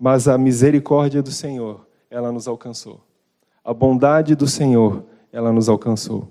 Mas 0.00 0.26
a 0.26 0.38
misericórdia 0.38 1.22
do 1.22 1.30
Senhor, 1.30 1.86
ela 2.08 2.32
nos 2.32 2.48
alcançou. 2.48 3.04
A 3.62 3.74
bondade 3.74 4.34
do 4.34 4.46
Senhor, 4.46 5.04
ela 5.30 5.52
nos 5.52 5.68
alcançou. 5.68 6.26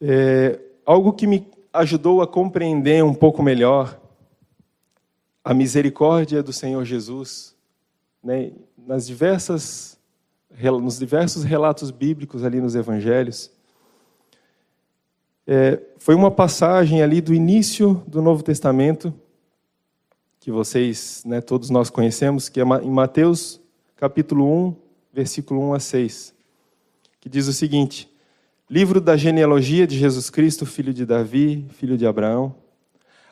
É, 0.00 0.60
algo 0.86 1.12
que 1.12 1.26
me 1.26 1.50
ajudou 1.72 2.22
a 2.22 2.28
compreender 2.28 3.02
um 3.02 3.12
pouco 3.12 3.42
melhor 3.42 4.00
a 5.42 5.52
misericórdia 5.52 6.40
do 6.40 6.52
Senhor 6.52 6.84
Jesus, 6.84 7.56
né, 8.22 8.52
nas 8.76 9.04
diversas, 9.04 9.98
nos 10.80 10.96
diversos 10.96 11.42
relatos 11.42 11.90
bíblicos 11.90 12.44
ali 12.44 12.60
nos 12.60 12.76
evangelhos, 12.76 13.50
é, 15.50 15.80
foi 15.96 16.14
uma 16.14 16.30
passagem 16.30 17.02
ali 17.02 17.22
do 17.22 17.32
início 17.32 18.02
do 18.06 18.20
Novo 18.20 18.42
Testamento, 18.42 19.14
que 20.38 20.52
vocês, 20.52 21.22
né, 21.24 21.40
todos 21.40 21.70
nós 21.70 21.88
conhecemos, 21.88 22.50
que 22.50 22.60
é 22.60 22.64
em 22.82 22.90
Mateus 22.90 23.58
capítulo 23.96 24.44
1, 24.44 24.76
versículo 25.10 25.70
1 25.70 25.72
a 25.72 25.80
6, 25.80 26.34
que 27.18 27.30
diz 27.30 27.48
o 27.48 27.54
seguinte: 27.54 28.12
Livro 28.68 29.00
da 29.00 29.16
genealogia 29.16 29.86
de 29.86 29.96
Jesus 29.96 30.28
Cristo, 30.28 30.66
filho 30.66 30.92
de 30.92 31.06
Davi, 31.06 31.64
filho 31.70 31.96
de 31.96 32.06
Abraão. 32.06 32.54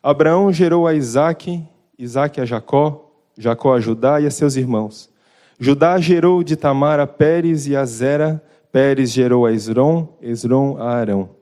Abraão 0.03 0.51
gerou 0.51 0.87
a 0.87 0.95
Isaque, 0.95 1.63
Isaque 1.99 2.41
a 2.41 2.47
Jacó, 2.47 3.13
Jacó 3.37 3.75
a 3.75 3.81
Judá 3.81 4.23
e 4.23 4.27
a 4.27 4.31
seus 4.31 4.57
irmãos. 4.57 5.11
Judá 5.61 5.99
gerou 5.99 6.43
de 6.43 6.57
Tamar 6.57 6.99
a 6.99 7.07
Pérez 7.07 7.67
e 7.67 7.77
a 7.77 7.85
Zera, 7.85 8.43
Pérez 8.73 9.11
gerou 9.11 9.45
a 9.45 9.53
Esron, 9.53 10.09
Esron 10.23 10.79
a 10.79 10.95
Arão. 10.95 11.36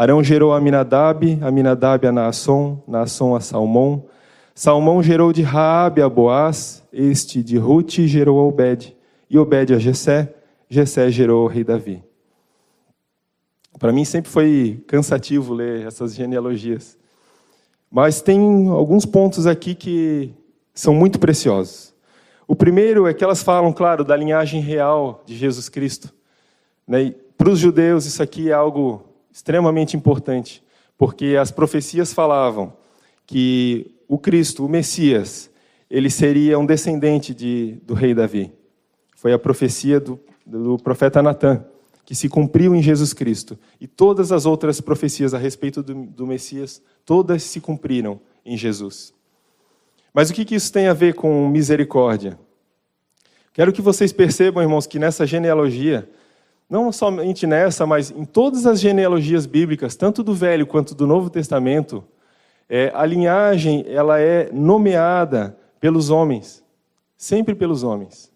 Arão 0.00 0.24
gerou 0.24 0.54
a 0.54 0.56
Aminadab, 0.56 1.38
Aminadab 1.42 2.06
a 2.06 2.10
Naasson, 2.10 2.82
Naasson 2.88 3.36
a 3.36 3.40
Salmão, 3.42 4.06
Salmão 4.54 5.02
gerou 5.02 5.30
de 5.30 5.42
Raabe 5.42 6.00
a 6.00 6.08
Boaz, 6.08 6.82
este 6.90 7.42
de 7.42 7.58
Ruth 7.58 7.90
gerou 8.06 8.40
a 8.40 8.44
Obed, 8.44 8.96
e 9.28 9.36
Obed 9.36 9.74
a 9.74 9.78
Jessé, 9.78 10.34
Jessé 10.70 11.10
gerou 11.10 11.44
o 11.44 11.48
rei 11.48 11.62
Davi. 11.62 12.02
Para 13.78 13.92
mim 13.92 14.06
sempre 14.06 14.30
foi 14.30 14.82
cansativo 14.86 15.52
ler 15.52 15.86
essas 15.86 16.14
genealogias. 16.14 16.96
Mas 17.90 18.22
tem 18.22 18.68
alguns 18.70 19.04
pontos 19.04 19.46
aqui 19.46 19.74
que 19.74 20.32
são 20.72 20.94
muito 20.94 21.18
preciosos. 21.18 21.92
O 22.48 22.56
primeiro 22.56 23.06
é 23.06 23.12
que 23.12 23.22
elas 23.22 23.42
falam, 23.42 23.70
claro, 23.70 24.02
da 24.02 24.16
linhagem 24.16 24.62
real 24.62 25.22
de 25.26 25.36
Jesus 25.36 25.68
Cristo. 25.68 26.10
Né? 26.88 27.14
Para 27.36 27.50
os 27.50 27.58
judeus, 27.58 28.06
isso 28.06 28.22
aqui 28.22 28.48
é 28.48 28.54
algo 28.54 29.09
extremamente 29.32 29.96
importante, 29.96 30.62
porque 30.98 31.36
as 31.40 31.50
profecias 31.50 32.12
falavam 32.12 32.72
que 33.26 33.94
o 34.08 34.18
Cristo, 34.18 34.66
o 34.66 34.68
Messias, 34.68 35.50
ele 35.90 36.10
seria 36.10 36.58
um 36.58 36.66
descendente 36.66 37.34
de, 37.34 37.78
do 37.84 37.94
rei 37.94 38.14
Davi. 38.14 38.52
Foi 39.16 39.32
a 39.32 39.38
profecia 39.38 40.00
do, 40.00 40.18
do 40.44 40.78
profeta 40.78 41.22
Natan, 41.22 41.64
que 42.04 42.14
se 42.14 42.28
cumpriu 42.28 42.74
em 42.74 42.82
Jesus 42.82 43.12
Cristo. 43.12 43.58
E 43.80 43.86
todas 43.86 44.32
as 44.32 44.46
outras 44.46 44.80
profecias 44.80 45.32
a 45.32 45.38
respeito 45.38 45.82
do, 45.82 45.94
do 45.94 46.26
Messias, 46.26 46.82
todas 47.04 47.42
se 47.42 47.60
cumpriram 47.60 48.20
em 48.44 48.56
Jesus. 48.56 49.14
Mas 50.12 50.30
o 50.30 50.34
que, 50.34 50.44
que 50.44 50.54
isso 50.56 50.72
tem 50.72 50.88
a 50.88 50.92
ver 50.92 51.14
com 51.14 51.48
misericórdia? 51.48 52.38
Quero 53.52 53.72
que 53.72 53.82
vocês 53.82 54.12
percebam, 54.12 54.62
irmãos, 54.62 54.86
que 54.86 54.98
nessa 54.98 55.26
genealogia, 55.26 56.08
não 56.70 56.92
somente 56.92 57.48
nessa, 57.48 57.84
mas 57.84 58.12
em 58.12 58.24
todas 58.24 58.64
as 58.64 58.80
genealogias 58.80 59.44
bíblicas, 59.44 59.96
tanto 59.96 60.22
do 60.22 60.32
Velho 60.32 60.64
quanto 60.64 60.94
do 60.94 61.04
Novo 61.04 61.28
Testamento, 61.28 62.04
é, 62.68 62.92
a 62.94 63.04
linhagem 63.04 63.84
ela 63.88 64.20
é 64.20 64.48
nomeada 64.52 65.58
pelos 65.80 66.10
homens, 66.10 66.64
sempre 67.16 67.56
pelos 67.56 67.82
homens. 67.82 68.32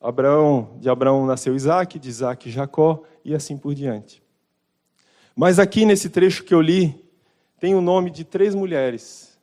Abraão, 0.00 0.70
de 0.80 0.88
Abraão 0.88 1.26
nasceu 1.26 1.54
Isaac, 1.54 1.98
de 1.98 2.08
Isaac 2.08 2.50
Jacó 2.50 3.02
e 3.22 3.34
assim 3.34 3.58
por 3.58 3.74
diante. 3.74 4.22
Mas 5.36 5.58
aqui 5.58 5.84
nesse 5.84 6.08
trecho 6.08 6.42
que 6.42 6.54
eu 6.54 6.60
li, 6.60 7.04
tem 7.60 7.74
o 7.74 7.80
nome 7.80 8.10
de 8.10 8.24
três 8.24 8.54
mulheres: 8.54 9.38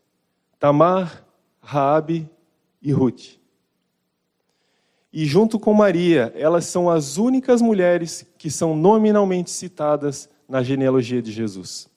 Tamar, 0.60 1.24
Raabe 1.62 2.30
e 2.82 2.92
Ruth. 2.92 3.39
E 5.12 5.26
junto 5.26 5.60
com 5.60 5.74
Maria, 5.74 6.32
elas 6.36 6.66
são 6.66 6.90
as 6.90 7.18
únicas 7.18 7.62
mulheres 7.62 8.26
que 8.38 8.52
são 8.52 8.76
nominalmente 8.76 9.50
citadas 9.50 10.30
na 10.48 10.62
genealogia 10.62 11.22
de 11.22 11.32
Jesus. 11.32 11.90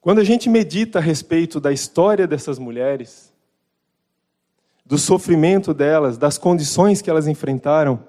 Quando 0.00 0.20
a 0.20 0.24
gente 0.24 0.48
medita 0.48 0.98
a 0.98 1.02
respeito 1.02 1.58
da 1.58 1.72
história 1.72 2.26
dessas 2.26 2.58
mulheres, 2.58 3.32
do 4.84 4.98
sofrimento 4.98 5.74
delas, 5.74 6.16
das 6.16 6.38
condições 6.38 7.02
que 7.02 7.10
elas 7.10 7.26
enfrentaram, 7.26 8.06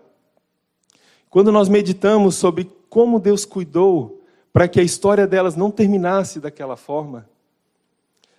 quando 1.29 1.51
nós 1.51 1.67
meditamos 1.67 2.35
sobre 2.35 2.69
como 2.89 3.19
Deus 3.19 3.45
cuidou 3.45 4.21
para 4.53 4.67
que 4.67 4.79
a 4.79 4.83
história 4.83 5.25
delas 5.25 5.55
não 5.55 5.71
terminasse 5.71 6.39
daquela 6.39 6.75
forma, 6.75 7.27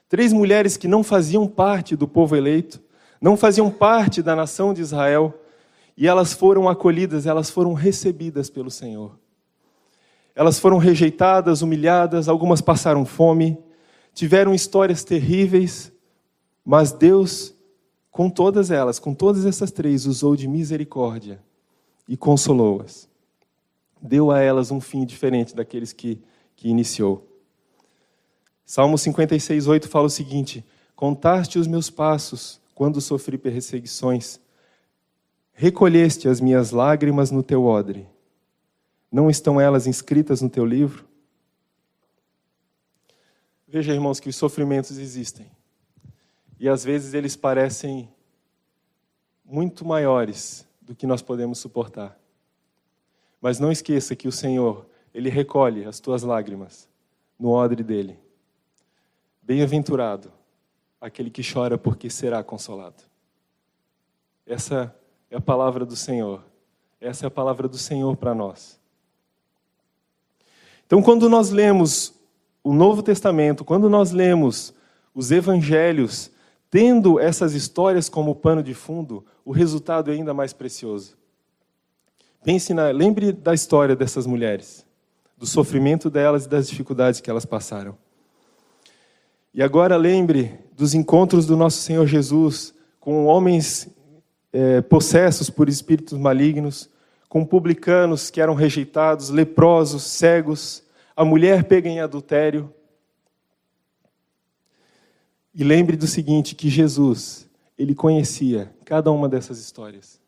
três 0.09 0.33
mulheres 0.33 0.77
que 0.77 0.87
não 0.87 1.03
faziam 1.03 1.47
parte 1.47 1.97
do 1.97 2.07
povo 2.07 2.37
eleito, 2.37 2.81
não 3.21 3.37
faziam 3.37 3.71
parte 3.71 4.23
da 4.23 4.37
nação 4.37 4.73
de 4.73 4.81
Israel, 4.81 5.35
e 5.97 6.07
elas 6.07 6.33
foram 6.33 6.69
acolhidas, 6.69 7.27
elas 7.27 7.51
foram 7.51 7.73
recebidas 7.73 8.49
pelo 8.49 8.71
Senhor. 8.71 9.19
Elas 10.35 10.59
foram 10.59 10.79
rejeitadas, 10.79 11.63
humilhadas, 11.63 12.29
algumas 12.29 12.61
passaram 12.61 13.05
fome, 13.05 13.59
tiveram 14.15 14.55
histórias 14.55 15.03
terríveis, 15.03 15.93
mas 16.65 16.93
Deus, 16.93 17.53
com 18.13 18.31
todas 18.31 18.71
elas, 18.71 19.01
com 19.01 19.13
todas 19.13 19.45
essas 19.45 19.73
três, 19.73 20.07
usou 20.07 20.37
de 20.37 20.47
misericórdia 20.47 21.41
e 22.09 22.17
consolou-as. 22.17 23.09
Deu 24.01 24.31
a 24.31 24.39
elas 24.39 24.71
um 24.71 24.81
fim 24.81 25.05
diferente 25.05 25.57
daqueles 25.57 25.93
que, 25.93 26.23
que 26.55 26.69
iniciou. 26.69 27.27
Salmo 28.65 28.97
56, 28.97 29.67
8 29.67 29.89
fala 29.89 30.07
o 30.07 30.11
seguinte: 30.11 30.65
Contaste 30.95 31.59
os 31.59 31.67
meus 31.67 31.91
passos 31.91 32.61
quando 32.79 33.01
sofri 33.01 33.37
perseguições, 33.37 34.39
recolheste 35.53 36.29
as 36.29 36.41
minhas 36.41 36.71
lágrimas 36.71 37.33
no 37.33 37.43
teu 37.43 37.65
odre. 37.65 38.09
Não 39.11 39.29
estão 39.29 39.61
elas 39.61 39.89
inscritas 39.89 40.41
no 40.41 40.49
teu 40.49 40.65
livro? 40.65 41.05
Veja, 43.67 43.93
irmãos, 43.93 44.21
que 44.21 44.29
os 44.29 44.37
sofrimentos 44.37 44.97
existem. 44.97 45.51
E 46.57 46.69
às 46.69 46.85
vezes 46.85 47.15
eles 47.15 47.35
parecem 47.35 48.09
muito 49.45 49.85
maiores 49.85 50.65
do 50.81 50.95
que 50.95 51.05
nós 51.05 51.21
podemos 51.21 51.59
suportar. 51.59 52.17
Mas 53.41 53.59
não 53.59 53.73
esqueça 53.73 54.15
que 54.15 54.29
o 54.29 54.33
Senhor, 54.33 54.87
Ele 55.13 55.29
recolhe 55.29 55.85
as 55.85 55.99
tuas 55.99 56.23
lágrimas 56.23 56.89
no 57.37 57.49
odre 57.49 57.83
dele. 57.83 58.21
Bem-aventurado 59.43 60.38
aquele 61.01 61.31
que 61.31 61.43
chora, 61.43 61.79
porque 61.79 62.11
será 62.11 62.43
consolado. 62.43 63.03
Essa 64.47 64.95
é 65.31 65.37
a 65.37 65.41
palavra 65.41 65.85
do 65.85 65.95
Senhor. 65.95 66.43
Essa 67.01 67.27
é 67.27 67.29
a 67.29 67.31
palavra 67.31 67.69
do 67.69 67.79
Senhor 67.79 68.17
para 68.17 68.35
nós. 68.35 68.79
Então, 70.87 71.03
quando 71.03 71.29
nós 71.29 71.51
lemos 71.51 72.15
o 72.65 72.73
Novo 72.73 73.03
Testamento, 73.03 73.65
quando 73.65 73.89
nós 73.91 74.11
lemos 74.11 74.75
os 75.15 75.31
evangelhos, 75.31 76.31
tendo 76.71 77.21
essas 77.21 77.55
histórias 77.55 78.09
como 78.09 78.35
pano 78.35 78.63
de 78.63 78.75
fundo, 78.75 79.25
o 79.45 79.53
resultado 79.53 80.11
é 80.11 80.15
ainda 80.15 80.35
mais 80.35 80.53
precioso. 80.53 81.17
Pense 82.45 82.73
na, 82.73 82.91
lembre 82.91 83.33
da 83.33 83.53
história 83.53 83.95
dessas 83.95 84.27
mulheres, 84.27 84.87
do 85.37 85.47
sofrimento 85.47 86.09
delas 86.09 86.47
e 86.47 86.49
das 86.49 86.69
dificuldades 86.69 87.21
que 87.21 87.31
elas 87.31 87.45
passaram. 87.45 87.97
E 89.59 89.63
agora 89.65 89.97
lembre 89.97 90.57
dos 90.73 90.95
encontros 90.95 91.45
do 91.45 91.57
nosso 91.57 91.79
Senhor 91.79 92.07
Jesus 92.07 92.73
com 93.01 93.27
homens 93.27 93.89
é, 94.53 94.81
possessos 94.83 95.51
por 95.51 95.69
espíritos 95.69 96.17
malignos, 96.17 96.89
com 97.29 97.45
publicanos 97.45 98.31
que 98.31 98.41
eram 98.41 98.55
rejeitados, 98.55 99.31
leprosos, 99.31 100.05
cegos, 100.05 100.85
a 101.17 101.25
mulher 101.25 101.65
pega 101.65 101.89
em 101.89 101.99
adultério. 101.99 102.73
E 105.53 105.65
lembre 105.65 105.97
do 105.97 106.07
seguinte, 106.07 106.55
que 106.55 106.69
Jesus, 106.69 107.51
ele 107.77 107.97
conhecia 107.97 108.73
cada 108.85 109.11
uma 109.11 109.29
dessas 109.29 109.59
histórias. 109.59 110.21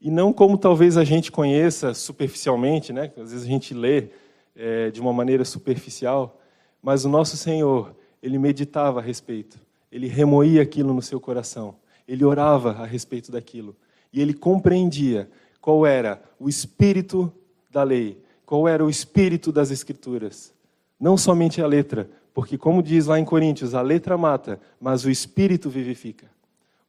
E 0.00 0.10
não 0.10 0.32
como 0.32 0.58
talvez 0.58 0.96
a 0.96 1.04
gente 1.04 1.30
conheça 1.30 1.94
superficialmente, 1.94 2.92
né? 2.92 3.12
Às 3.16 3.30
vezes 3.30 3.46
a 3.46 3.48
gente 3.48 3.72
lê 3.72 4.08
é, 4.56 4.90
de 4.90 5.00
uma 5.00 5.12
maneira 5.12 5.44
superficial, 5.44 6.40
mas 6.82 7.04
o 7.04 7.08
nosso 7.08 7.36
Senhor, 7.36 7.99
ele 8.22 8.38
meditava 8.38 9.00
a 9.00 9.02
respeito, 9.02 9.58
ele 9.90 10.06
remoía 10.06 10.62
aquilo 10.62 10.92
no 10.94 11.02
seu 11.02 11.20
coração, 11.20 11.74
ele 12.06 12.24
orava 12.24 12.72
a 12.72 12.86
respeito 12.86 13.32
daquilo, 13.32 13.76
e 14.12 14.20
ele 14.20 14.34
compreendia 14.34 15.30
qual 15.60 15.86
era 15.86 16.22
o 16.38 16.48
espírito 16.48 17.32
da 17.70 17.82
lei, 17.82 18.20
qual 18.44 18.66
era 18.66 18.84
o 18.84 18.90
espírito 18.90 19.52
das 19.52 19.70
Escrituras. 19.70 20.52
Não 20.98 21.16
somente 21.16 21.62
a 21.62 21.66
letra, 21.66 22.10
porque, 22.34 22.58
como 22.58 22.82
diz 22.82 23.06
lá 23.06 23.18
em 23.18 23.24
Coríntios, 23.24 23.74
a 23.74 23.82
letra 23.82 24.18
mata, 24.18 24.60
mas 24.80 25.04
o 25.04 25.10
espírito 25.10 25.70
vivifica. 25.70 26.26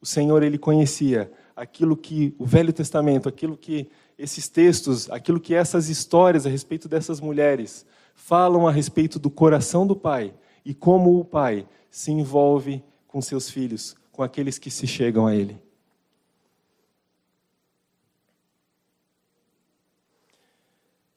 O 0.00 0.06
Senhor, 0.06 0.42
ele 0.42 0.58
conhecia 0.58 1.30
aquilo 1.54 1.96
que 1.96 2.34
o 2.38 2.44
Velho 2.44 2.72
Testamento, 2.72 3.28
aquilo 3.28 3.56
que 3.56 3.88
esses 4.18 4.48
textos, 4.48 5.10
aquilo 5.10 5.40
que 5.40 5.54
essas 5.54 5.88
histórias 5.88 6.46
a 6.46 6.50
respeito 6.50 6.88
dessas 6.88 7.20
mulheres 7.20 7.86
falam 8.14 8.66
a 8.66 8.72
respeito 8.72 9.18
do 9.18 9.30
coração 9.30 9.86
do 9.86 9.96
Pai 9.96 10.34
e 10.64 10.74
como 10.74 11.18
o 11.18 11.24
Pai 11.24 11.66
se 11.90 12.10
envolve 12.10 12.82
com 13.06 13.20
seus 13.20 13.50
filhos, 13.50 13.96
com 14.10 14.22
aqueles 14.22 14.58
que 14.58 14.70
se 14.70 14.86
chegam 14.86 15.26
a 15.26 15.34
Ele. 15.34 15.60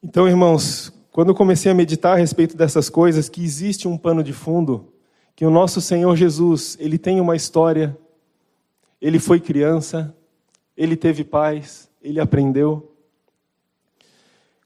Então, 0.04 0.28
irmãos, 0.28 0.92
quando 1.12 1.30
eu 1.30 1.36
comecei 1.36 1.72
a 1.72 1.76
meditar 1.76 2.14
a 2.14 2.20
respeito 2.20 2.56
dessas 2.56 2.90
coisas, 2.90 3.28
que 3.30 3.44
existe 3.44 3.88
um 3.88 3.98
pano 3.98 4.22
de 4.22 4.34
fundo, 4.34 4.94
que 5.36 5.46
o 5.46 5.50
nosso 5.50 5.82
Senhor 5.82 6.16
Jesus, 6.16 6.78
ele 6.80 6.98
tem 6.98 7.20
uma 7.20 7.36
história, 7.36 7.98
ele 9.02 9.18
foi 9.18 9.40
criança, 9.40 10.16
ele 10.76 10.96
teve 10.96 11.24
paz, 11.24 11.90
ele 12.02 12.20
aprendeu. 12.20 12.95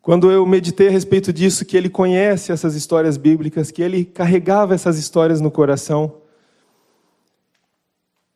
Quando 0.01 0.31
eu 0.31 0.45
meditei 0.45 0.88
a 0.88 0.91
respeito 0.91 1.33
disso, 1.33 1.65
que 1.65 1.75
ele 1.75 1.89
conhece 1.89 2.51
essas 2.51 2.73
histórias 2.73 3.17
bíblicas, 3.17 3.69
que 3.69 3.81
ele 3.81 4.05
carregava 4.05 4.73
essas 4.73 4.97
histórias 4.97 5.41
no 5.41 5.51
coração, 5.51 6.21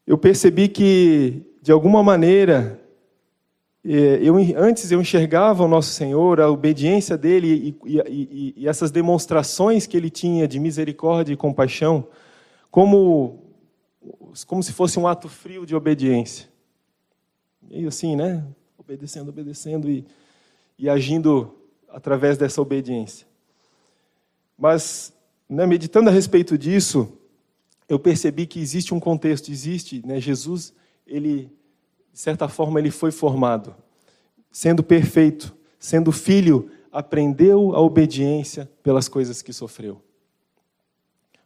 eu 0.06 0.18
percebi 0.18 0.68
que, 0.68 1.42
de 1.62 1.72
alguma 1.72 2.04
maneira, 2.04 2.82
eu, 3.84 4.36
antes 4.58 4.92
eu 4.92 5.00
enxergava 5.00 5.64
o 5.64 5.68
nosso 5.68 5.92
Senhor, 5.92 6.42
a 6.42 6.50
obediência 6.50 7.18
dele 7.18 7.76
e, 7.86 7.90
e, 7.90 8.54
e, 8.58 8.68
essas 8.68 8.92
demonstrações 8.92 9.88
que 9.88 9.96
ele 9.96 10.10
tinha 10.10 10.46
de 10.46 10.60
misericórdia 10.60 11.34
e 11.34 11.38
compaixão, 11.38 12.06
como, 12.70 13.42
como 14.46 14.62
se 14.62 14.74
fosse 14.74 15.00
um 15.00 15.08
ato 15.08 15.30
frio 15.30 15.66
de 15.66 15.76
obediência. 15.76 16.50
Meio 17.62 17.88
assim, 17.88 18.18
né? 18.18 18.46
Obedecendo, 18.78 19.30
obedecendo 19.30 19.90
e, 19.90 20.06
e 20.84 20.90
agindo 20.90 21.56
através 21.88 22.38
dessa 22.38 22.62
obediência. 22.62 23.26
Mas, 24.58 25.14
né, 25.48 25.66
meditando 25.66 26.10
a 26.10 26.12
respeito 26.12 26.58
disso, 26.58 27.18
eu 27.88 27.98
percebi 27.98 28.46
que 28.46 28.60
existe 28.60 28.94
um 28.94 29.00
contexto, 29.00 29.50
existe, 29.50 30.06
né, 30.06 30.20
Jesus, 30.20 30.74
ele 31.08 31.50
de 32.12 32.20
certa 32.20 32.50
forma, 32.50 32.80
ele 32.80 32.92
foi 32.92 33.12
formado. 33.12 33.74
Sendo 34.52 34.84
perfeito, 34.84 35.56
sendo 35.80 36.12
filho, 36.12 36.70
aprendeu 36.92 37.74
a 37.74 37.80
obediência 37.80 38.70
pelas 38.84 39.08
coisas 39.08 39.42
que 39.42 39.54
sofreu. 39.54 40.02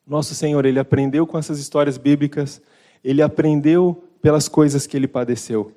Nosso 0.06 0.34
Senhor, 0.34 0.66
ele 0.66 0.80
aprendeu 0.80 1.28
com 1.28 1.38
essas 1.38 1.60
histórias 1.60 1.98
bíblicas, 2.00 2.60
ele 3.04 3.22
aprendeu 3.22 4.04
pelas 4.20 4.50
coisas 4.50 4.88
que 4.88 4.98
ele 4.98 5.08
padeceu. 5.08 5.77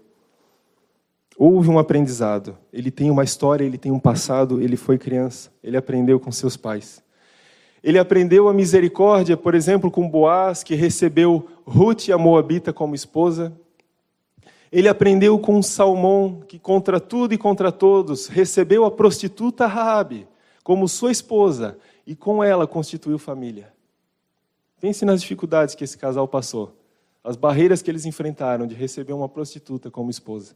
Houve 1.42 1.70
um 1.70 1.78
aprendizado. 1.78 2.58
Ele 2.70 2.90
tem 2.90 3.10
uma 3.10 3.24
história, 3.24 3.64
ele 3.64 3.78
tem 3.78 3.90
um 3.90 3.98
passado, 3.98 4.60
ele 4.60 4.76
foi 4.76 4.98
criança, 4.98 5.50
ele 5.64 5.74
aprendeu 5.74 6.20
com 6.20 6.30
seus 6.30 6.54
pais. 6.54 7.02
Ele 7.82 7.98
aprendeu 7.98 8.46
a 8.46 8.52
misericórdia, 8.52 9.38
por 9.38 9.54
exemplo, 9.54 9.90
com 9.90 10.06
Boaz, 10.06 10.62
que 10.62 10.74
recebeu 10.74 11.48
Ruth, 11.64 12.10
a 12.10 12.18
Moabita, 12.18 12.74
como 12.74 12.94
esposa. 12.94 13.54
Ele 14.70 14.86
aprendeu 14.86 15.38
com 15.38 15.62
Salmão, 15.62 16.42
que 16.46 16.58
contra 16.58 17.00
tudo 17.00 17.32
e 17.32 17.38
contra 17.38 17.72
todos 17.72 18.26
recebeu 18.26 18.84
a 18.84 18.90
prostituta 18.90 19.66
Raabe 19.66 20.28
como 20.62 20.86
sua 20.86 21.10
esposa 21.10 21.78
e 22.06 22.14
com 22.14 22.44
ela 22.44 22.66
constituiu 22.66 23.18
família. 23.18 23.72
Pense 24.78 25.06
nas 25.06 25.22
dificuldades 25.22 25.74
que 25.74 25.84
esse 25.84 25.96
casal 25.96 26.28
passou, 26.28 26.76
as 27.24 27.34
barreiras 27.34 27.80
que 27.80 27.90
eles 27.90 28.04
enfrentaram 28.04 28.66
de 28.66 28.74
receber 28.74 29.14
uma 29.14 29.26
prostituta 29.26 29.90
como 29.90 30.10
esposa. 30.10 30.54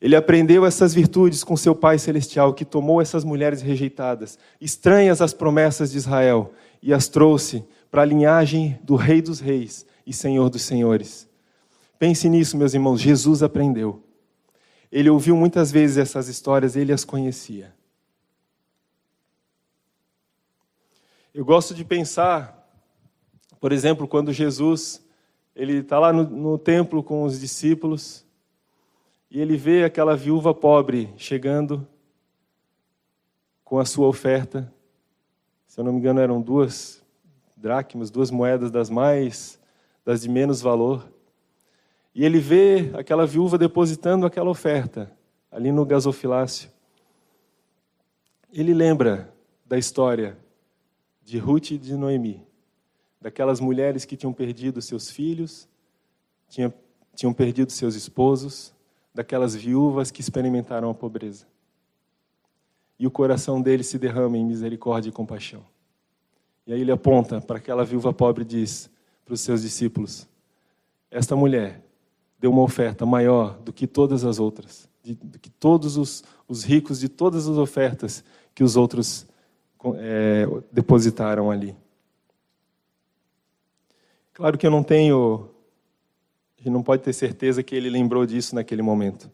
Ele 0.00 0.14
aprendeu 0.14 0.64
essas 0.64 0.94
virtudes 0.94 1.42
com 1.42 1.56
seu 1.56 1.74
Pai 1.74 1.98
Celestial, 1.98 2.54
que 2.54 2.64
tomou 2.64 3.02
essas 3.02 3.24
mulheres 3.24 3.60
rejeitadas, 3.60 4.38
estranhas 4.60 5.20
às 5.20 5.32
promessas 5.32 5.90
de 5.90 5.98
Israel, 5.98 6.52
e 6.80 6.92
as 6.92 7.08
trouxe 7.08 7.64
para 7.90 8.02
a 8.02 8.04
linhagem 8.04 8.78
do 8.82 8.94
Rei 8.94 9.20
dos 9.20 9.40
Reis 9.40 9.84
e 10.06 10.12
Senhor 10.12 10.48
dos 10.48 10.62
Senhores. 10.62 11.28
Pense 11.98 12.28
nisso, 12.28 12.56
meus 12.56 12.74
irmãos. 12.74 13.00
Jesus 13.00 13.42
aprendeu. 13.42 14.02
Ele 14.90 15.10
ouviu 15.10 15.36
muitas 15.36 15.72
vezes 15.72 15.96
essas 15.96 16.28
histórias, 16.28 16.76
ele 16.76 16.92
as 16.92 17.04
conhecia. 17.04 17.74
Eu 21.34 21.44
gosto 21.44 21.74
de 21.74 21.84
pensar, 21.84 22.68
por 23.60 23.72
exemplo, 23.72 24.06
quando 24.06 24.32
Jesus 24.32 25.04
ele 25.54 25.78
está 25.78 25.98
lá 25.98 26.12
no, 26.12 26.22
no 26.22 26.56
templo 26.56 27.02
com 27.02 27.24
os 27.24 27.40
discípulos 27.40 28.24
e 29.30 29.40
ele 29.40 29.56
vê 29.56 29.84
aquela 29.84 30.16
viúva 30.16 30.54
pobre 30.54 31.12
chegando 31.16 31.86
com 33.62 33.78
a 33.78 33.84
sua 33.84 34.08
oferta. 34.08 34.72
Se 35.66 35.78
eu 35.78 35.84
não 35.84 35.92
me 35.92 35.98
engano, 35.98 36.20
eram 36.20 36.40
duas 36.40 37.04
dracmas, 37.54 38.10
duas 38.10 38.30
moedas 38.30 38.70
das 38.70 38.88
mais, 38.88 39.60
das 40.04 40.22
de 40.22 40.28
menos 40.28 40.62
valor. 40.62 41.06
E 42.14 42.24
ele 42.24 42.38
vê 42.38 42.90
aquela 42.94 43.26
viúva 43.26 43.58
depositando 43.58 44.24
aquela 44.24 44.48
oferta 44.48 45.12
ali 45.52 45.70
no 45.70 45.84
gasofilácio. 45.84 46.70
Ele 48.50 48.72
lembra 48.72 49.32
da 49.66 49.76
história 49.76 50.38
de 51.22 51.36
Ruth 51.38 51.72
e 51.72 51.78
de 51.78 51.94
Noemi, 51.94 52.42
daquelas 53.20 53.60
mulheres 53.60 54.06
que 54.06 54.16
tinham 54.16 54.32
perdido 54.32 54.80
seus 54.80 55.10
filhos, 55.10 55.68
tinham, 56.48 56.72
tinham 57.14 57.34
perdido 57.34 57.70
seus 57.70 57.94
esposos, 57.94 58.74
daquelas 59.18 59.52
viúvas 59.52 60.12
que 60.12 60.20
experimentaram 60.20 60.88
a 60.88 60.94
pobreza. 60.94 61.44
E 62.96 63.04
o 63.04 63.10
coração 63.10 63.60
dele 63.60 63.82
se 63.82 63.98
derrama 63.98 64.38
em 64.38 64.44
misericórdia 64.44 65.08
e 65.08 65.12
compaixão. 65.12 65.60
E 66.64 66.72
aí 66.72 66.80
ele 66.80 66.92
aponta 66.92 67.40
para 67.40 67.58
aquela 67.58 67.84
viúva 67.84 68.12
pobre 68.12 68.44
e 68.44 68.46
diz 68.46 68.88
para 69.24 69.34
os 69.34 69.40
seus 69.40 69.62
discípulos: 69.62 70.28
Esta 71.10 71.34
mulher 71.34 71.82
deu 72.38 72.52
uma 72.52 72.62
oferta 72.62 73.04
maior 73.04 73.58
do 73.58 73.72
que 73.72 73.88
todas 73.88 74.24
as 74.24 74.38
outras, 74.38 74.88
do 75.02 75.36
que 75.40 75.50
todos 75.50 75.96
os, 75.96 76.22
os 76.46 76.62
ricos 76.62 77.00
de 77.00 77.08
todas 77.08 77.48
as 77.48 77.56
ofertas 77.56 78.22
que 78.54 78.62
os 78.62 78.76
outros 78.76 79.26
é, 79.96 80.46
depositaram 80.70 81.50
ali. 81.50 81.76
Claro 84.32 84.56
que 84.56 84.64
eu 84.64 84.70
não 84.70 84.84
tenho, 84.84 85.50
a 86.58 86.62
gente 86.62 86.72
não 86.72 86.82
pode 86.82 87.02
ter 87.02 87.12
certeza 87.12 87.62
que 87.62 87.74
ele 87.74 87.88
lembrou 87.88 88.26
disso 88.26 88.54
naquele 88.54 88.82
momento. 88.82 89.30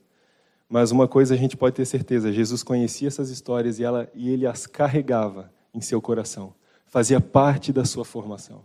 Mas 0.69 0.91
uma 0.91 1.09
coisa 1.09 1.35
a 1.35 1.37
gente 1.37 1.57
pode 1.57 1.75
ter 1.75 1.87
certeza: 1.87 2.33
Jesus 2.33 2.63
conhecia 2.63 3.09
essas 3.09 3.31
histórias 3.31 3.79
e, 3.79 3.85
ela, 3.85 4.09
e 4.15 4.29
ele 4.29 4.47
as 4.47 4.67
carregava 4.67 5.51
em 5.73 5.81
seu 5.81 6.01
coração, 6.01 6.55
fazia 6.87 7.21
parte 7.21 7.73
da 7.73 7.85
sua 7.85 8.05
formação. 8.05 8.63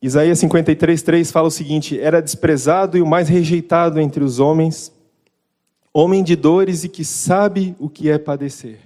Isaías 0.00 0.38
53, 0.38 1.02
3 1.02 1.30
fala 1.30 1.48
o 1.48 1.50
seguinte: 1.50 2.00
Era 2.00 2.22
desprezado 2.22 2.96
e 2.96 3.02
o 3.02 3.06
mais 3.06 3.28
rejeitado 3.28 4.00
entre 4.00 4.24
os 4.24 4.40
homens 4.40 4.92
homem 5.92 6.24
de 6.24 6.34
dores 6.34 6.84
e 6.84 6.88
que 6.88 7.04
sabe 7.04 7.76
o 7.78 7.88
que 7.88 8.08
é 8.08 8.16
padecer. 8.16 8.80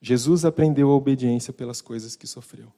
Jesus 0.00 0.44
aprendeu 0.44 0.90
a 0.90 0.94
obediência 0.94 1.52
pelas 1.52 1.80
coisas 1.80 2.16
que 2.16 2.26
sofreu. 2.26 2.72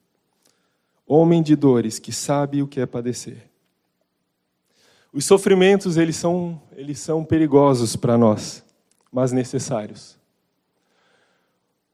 Homem 1.07 1.43
de 1.43 1.55
dores 1.55 1.99
que 1.99 2.13
sabe 2.13 2.63
o 2.63 2.67
que 2.67 2.81
é 2.81 2.87
padecer. 2.87 3.51
Os 5.13 5.25
sofrimentos, 5.25 5.97
eles 5.97 6.17
são, 6.17 6.61
eles 6.73 6.99
são 6.99 7.25
perigosos 7.25 7.97
para 7.97 8.19
nós, 8.19 8.65
mas 9.11 9.33
necessários. 9.33 10.19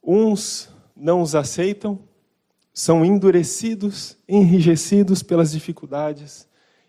Uns 0.02 0.68
não 0.96 1.22
os 1.22 1.34
aceitam, 1.34 1.98
são 2.72 3.04
endurecidos, 3.04 4.16
enrijecidos 4.26 5.22
pelas 5.22 5.52
dificuldades 5.52 6.48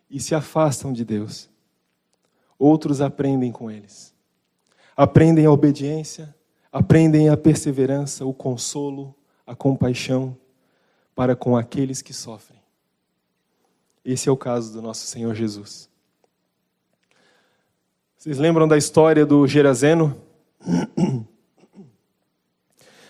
e 0.10 0.20
se 0.20 0.34
afastam 0.34 0.94
de 0.94 1.04
Deus 1.04 1.52
outros 2.64 3.02
aprendem 3.02 3.52
com 3.52 3.70
eles. 3.70 4.14
Aprendem 4.96 5.46
a 5.46 5.52
obediência, 5.52 6.34
aprendem 6.72 7.28
a 7.28 7.36
perseverança, 7.36 8.26
o 8.26 8.34
consolo, 8.34 9.14
a 9.46 9.56
compaixão 9.56 10.38
para 11.16 11.36
com 11.36 11.56
aqueles 11.56 12.02
que 12.02 12.14
sofrem. 12.14 12.60
Esse 14.04 14.28
é 14.28 14.32
o 14.32 14.38
caso 14.38 14.74
do 14.74 14.82
nosso 14.82 15.06
Senhor 15.08 15.34
Jesus. 15.34 15.90
Vocês 18.18 18.38
lembram 18.38 18.68
da 18.68 18.78
história 18.78 19.26
do 19.26 19.48
Gerazeno? 19.48 20.16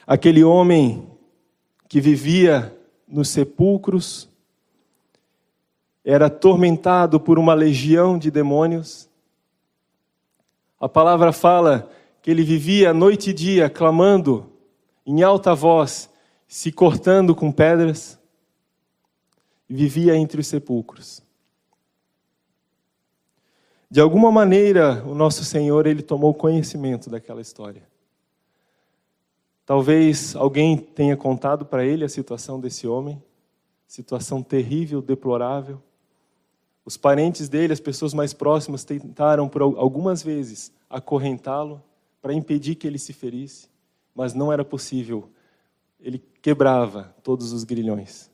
Aquele 0.06 0.44
homem 0.44 1.10
que 1.88 2.02
vivia 2.02 2.76
nos 3.08 3.30
sepulcros, 3.30 4.28
era 6.04 6.26
atormentado 6.26 7.20
por 7.20 7.38
uma 7.38 7.54
legião 7.54 8.18
de 8.18 8.32
demônios, 8.32 9.08
a 10.80 10.90
palavra 10.90 11.32
fala 11.32 11.90
que 12.22 12.32
ele 12.32 12.44
vivia 12.44 12.94
noite 12.94 13.30
e 13.30 13.34
dia 13.34 13.70
clamando 13.70 14.52
em 15.06 15.22
alta 15.22 15.54
voz, 15.54 16.10
se 16.54 16.72
cortando 16.72 17.34
com 17.34 17.52
pedras, 17.52 18.20
vivia 19.68 20.16
entre 20.16 20.40
os 20.40 20.46
sepulcros. 20.46 21.20
De 23.90 24.00
alguma 24.00 24.32
maneira, 24.32 25.04
o 25.04 25.16
nosso 25.16 25.44
Senhor 25.44 25.88
ele 25.88 26.04
tomou 26.04 26.32
conhecimento 26.32 27.10
daquela 27.10 27.42
história. 27.42 27.82
Talvez 29.66 30.36
alguém 30.36 30.78
tenha 30.78 31.18
contado 31.18 31.66
para 31.66 31.84
ele 31.84 32.06
a 32.06 32.10
situação 32.10 32.60
desse 32.60 32.88
homem, 32.88 33.20
situação 33.88 34.44
terrível, 34.44 35.02
deplorável. 35.02 35.82
Os 36.86 36.96
parentes 36.96 37.50
dele, 37.50 37.74
as 37.74 37.80
pessoas 37.80 38.14
mais 38.14 38.32
próximas, 38.32 38.84
tentaram 38.84 39.50
por 39.50 39.64
algumas 39.64 40.22
vezes 40.22 40.72
acorrentá-lo 40.88 41.82
para 42.22 42.32
impedir 42.32 42.76
que 42.76 42.86
ele 42.86 43.00
se 43.00 43.12
ferisse, 43.12 43.68
mas 44.14 44.36
não 44.36 44.54
era 44.54 44.64
possível. 44.64 45.32
Ele 46.04 46.22
quebrava 46.42 47.16
todos 47.24 47.54
os 47.54 47.64
grilhões. 47.64 48.30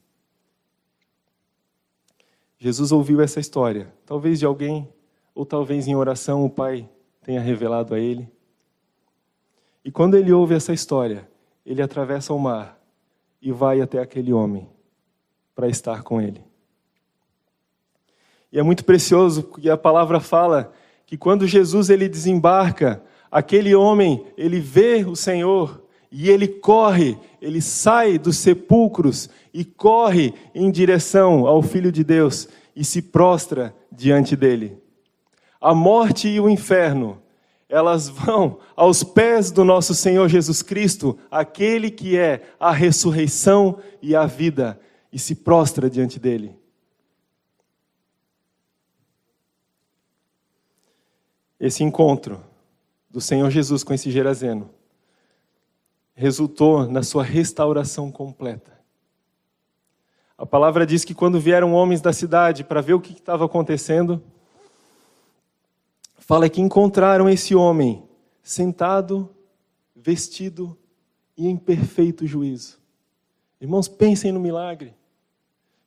Jesus 2.58 2.92
ouviu 2.92 3.22
essa 3.22 3.40
história, 3.40 3.94
talvez 4.06 4.40
de 4.40 4.46
alguém, 4.46 4.92
ou 5.34 5.46
talvez 5.46 5.88
em 5.88 5.96
oração 5.96 6.44
o 6.44 6.50
Pai 6.50 6.90
tenha 7.22 7.40
revelado 7.40 7.94
a 7.94 8.00
ele. 8.00 8.30
E 9.86 9.92
quando 9.92 10.18
ele 10.18 10.34
ouve 10.34 10.56
essa 10.56 10.74
história, 10.74 11.30
ele 11.66 11.82
atravessa 11.82 12.34
o 12.34 12.40
mar 12.40 12.78
e 13.42 13.52
vai 13.52 13.80
até 13.80 14.00
aquele 14.00 14.34
homem 14.34 14.68
para 15.56 15.70
estar 15.70 16.04
com 16.04 16.20
ele. 16.20 16.44
E 18.52 18.60
é 18.60 18.64
muito 18.64 18.84
precioso 18.84 19.44
que 19.44 19.70
a 19.70 19.78
palavra 19.78 20.20
fala 20.20 20.74
que 21.06 21.18
quando 21.18 21.48
Jesus 21.48 21.90
ele 21.90 22.10
desembarca, 22.10 23.02
aquele 23.32 23.76
homem, 23.76 24.26
ele 24.36 24.60
vê 24.60 25.06
o 25.06 25.16
Senhor 25.16 25.84
e 26.12 26.30
ele 26.30 26.48
corre, 26.48 27.18
ele 27.42 27.62
sai 27.62 28.18
dos 28.18 28.38
sepulcros 28.38 29.30
e 29.54 29.64
corre 29.64 30.34
em 30.54 30.70
direção 30.70 31.48
ao 31.48 31.62
Filho 31.62 31.92
de 31.92 32.04
Deus 32.04 32.48
e 32.76 32.84
se 32.84 33.02
prostra 33.02 33.76
diante 33.92 34.36
dele. 34.36 34.78
A 35.60 35.74
morte 35.74 36.28
e 36.28 36.40
o 36.40 36.50
inferno, 36.50 37.22
elas 37.68 38.08
vão 38.10 38.60
aos 38.76 39.04
pés 39.04 39.52
do 39.52 39.64
nosso 39.64 39.94
Senhor 39.94 40.28
Jesus 40.28 40.62
Cristo, 40.62 41.18
aquele 41.30 41.90
que 41.92 42.18
é 42.18 42.42
a 42.60 42.72
ressurreição 42.72 43.80
e 44.02 44.16
a 44.16 44.26
vida, 44.26 44.80
e 45.12 45.20
se 45.20 45.36
prostra 45.36 45.90
diante 45.90 46.20
dele. 46.20 46.56
Esse 51.60 51.84
encontro 51.84 52.42
do 53.10 53.20
Senhor 53.20 53.50
Jesus 53.50 53.84
com 53.84 53.94
esse 53.94 54.10
Gerazeno 54.10 54.79
resultou 56.20 56.86
na 56.86 57.02
sua 57.02 57.24
restauração 57.24 58.12
completa. 58.12 58.78
A 60.38 60.46
palavra 60.46 60.86
diz 60.86 61.06
que 61.06 61.14
quando 61.14 61.40
vieram 61.40 61.74
homens 61.74 62.02
da 62.02 62.12
cidade 62.12 62.62
para 62.62 62.82
ver 62.82 62.94
o 62.94 63.00
que 63.00 63.14
estava 63.14 63.46
acontecendo, 63.46 64.22
fala 66.18 66.50
que 66.50 66.60
encontraram 66.60 67.30
esse 67.30 67.56
homem 67.56 68.04
sentado, 68.44 69.34
vestido 69.96 70.78
e 71.38 71.48
em 71.48 71.56
perfeito 71.56 72.28
juízo. 72.28 72.78
Irmãos, 73.62 73.88
pensem 73.88 74.34
no 74.34 74.42
milagre. 74.42 74.94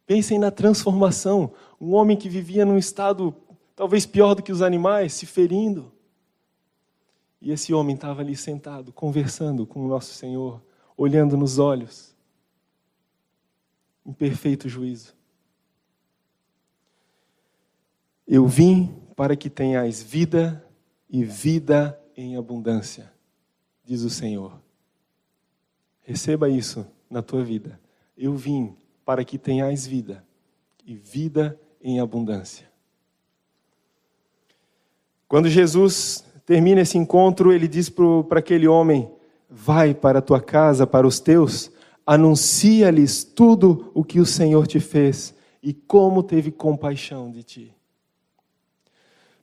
Pensem 0.06 0.38
na 0.38 0.50
transformação. 0.50 1.52
Um 1.78 1.92
homem 1.92 2.16
que 2.16 2.30
vivia 2.30 2.64
num 2.64 2.78
estado 2.78 3.36
talvez 3.76 4.06
pior 4.06 4.34
do 4.34 4.42
que 4.42 4.52
os 4.52 4.62
animais, 4.62 5.12
se 5.12 5.26
ferindo. 5.26 5.92
E 7.42 7.50
esse 7.50 7.74
homem 7.74 7.96
estava 7.96 8.20
ali 8.20 8.36
sentado, 8.36 8.92
conversando 8.92 9.66
com 9.66 9.84
o 9.84 9.88
nosso 9.88 10.14
Senhor, 10.14 10.62
olhando 10.96 11.36
nos 11.36 11.58
olhos, 11.58 12.14
em 14.06 14.12
perfeito 14.12 14.68
juízo. 14.68 15.12
Eu 18.28 18.46
vim 18.46 18.94
para 19.16 19.34
que 19.34 19.50
tenhais 19.50 20.00
vida 20.00 20.64
e 21.10 21.24
vida 21.24 22.00
em 22.16 22.36
abundância, 22.36 23.12
diz 23.84 24.02
o 24.02 24.10
Senhor. 24.10 24.62
Receba 26.02 26.48
isso 26.48 26.86
na 27.10 27.22
tua 27.22 27.42
vida. 27.42 27.80
Eu 28.16 28.36
vim 28.36 28.76
para 29.04 29.24
que 29.24 29.36
tenhais 29.36 29.84
vida 29.84 30.24
e 30.86 30.94
vida 30.94 31.60
em 31.80 31.98
abundância. 31.98 32.70
Quando 35.26 35.48
Jesus 35.48 36.24
termina 36.52 36.82
esse 36.82 36.98
encontro, 36.98 37.50
ele 37.50 37.66
diz 37.66 37.88
para 37.88 38.38
aquele 38.38 38.68
homem: 38.68 39.10
Vai 39.48 39.94
para 39.94 40.18
a 40.18 40.22
tua 40.22 40.38
casa, 40.38 40.86
para 40.86 41.06
os 41.06 41.18
teus, 41.18 41.72
anuncia-lhes 42.06 43.24
tudo 43.24 43.90
o 43.94 44.04
que 44.04 44.20
o 44.20 44.26
Senhor 44.26 44.66
te 44.66 44.78
fez 44.78 45.34
e 45.62 45.72
como 45.72 46.22
teve 46.22 46.50
compaixão 46.50 47.30
de 47.30 47.42
ti. 47.42 47.74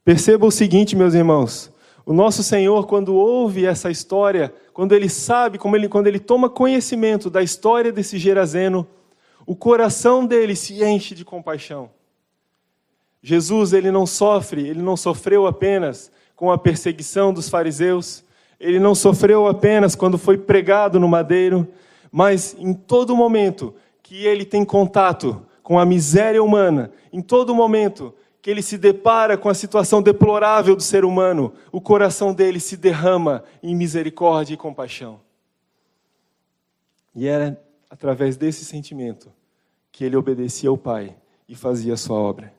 Perceba 0.05 0.45
o 0.45 0.51
seguinte, 0.51 0.95
meus 0.95 1.15
irmãos: 1.15 1.73
o 2.05 2.13
nosso 2.13 2.43
Senhor, 2.43 2.85
quando 2.85 3.15
ouve 3.15 3.65
essa 3.65 3.89
história, 3.89 4.53
quando 4.71 4.93
ele 4.93 5.09
sabe, 5.09 5.57
ele, 5.73 5.89
quando 5.89 6.05
ele 6.05 6.19
toma 6.19 6.47
conhecimento 6.47 7.27
da 7.27 7.41
história 7.41 7.91
desse 7.91 8.19
Gerazeno, 8.19 8.87
o 9.47 9.55
coração 9.55 10.27
dele 10.27 10.55
se 10.55 10.83
enche 10.83 11.15
de 11.15 11.25
compaixão. 11.25 11.89
Jesus, 13.19 13.73
ele 13.73 13.89
não 13.89 14.05
sofre, 14.05 14.67
ele 14.67 14.83
não 14.83 14.95
sofreu 14.95 15.47
apenas 15.47 16.11
com 16.39 16.53
a 16.53 16.57
perseguição 16.57 17.33
dos 17.33 17.49
fariseus, 17.49 18.23
ele 18.57 18.79
não 18.79 18.95
sofreu 18.95 19.45
apenas 19.45 19.93
quando 19.93 20.17
foi 20.17 20.37
pregado 20.37 20.97
no 20.97 21.05
madeiro, 21.05 21.67
mas 22.09 22.55
em 22.57 22.73
todo 22.73 23.13
momento 23.13 23.75
que 24.01 24.25
ele 24.25 24.45
tem 24.45 24.63
contato 24.63 25.45
com 25.61 25.77
a 25.77 25.85
miséria 25.85 26.41
humana, 26.41 26.93
em 27.11 27.21
todo 27.21 27.53
momento 27.53 28.15
que 28.41 28.49
ele 28.49 28.61
se 28.61 28.77
depara 28.77 29.37
com 29.37 29.49
a 29.49 29.53
situação 29.53 30.01
deplorável 30.01 30.77
do 30.77 30.81
ser 30.81 31.03
humano, 31.03 31.51
o 31.73 31.81
coração 31.81 32.33
dele 32.33 32.61
se 32.61 32.77
derrama 32.77 33.43
em 33.61 33.75
misericórdia 33.75 34.53
e 34.53 34.57
compaixão. 34.57 35.19
E 37.13 37.27
era 37.27 37.61
através 37.89 38.37
desse 38.37 38.63
sentimento 38.63 39.29
que 39.91 40.05
ele 40.05 40.15
obedecia 40.15 40.69
ao 40.69 40.77
Pai 40.77 41.17
e 41.49 41.53
fazia 41.53 41.95
a 41.95 41.97
sua 41.97 42.17
obra. 42.17 42.58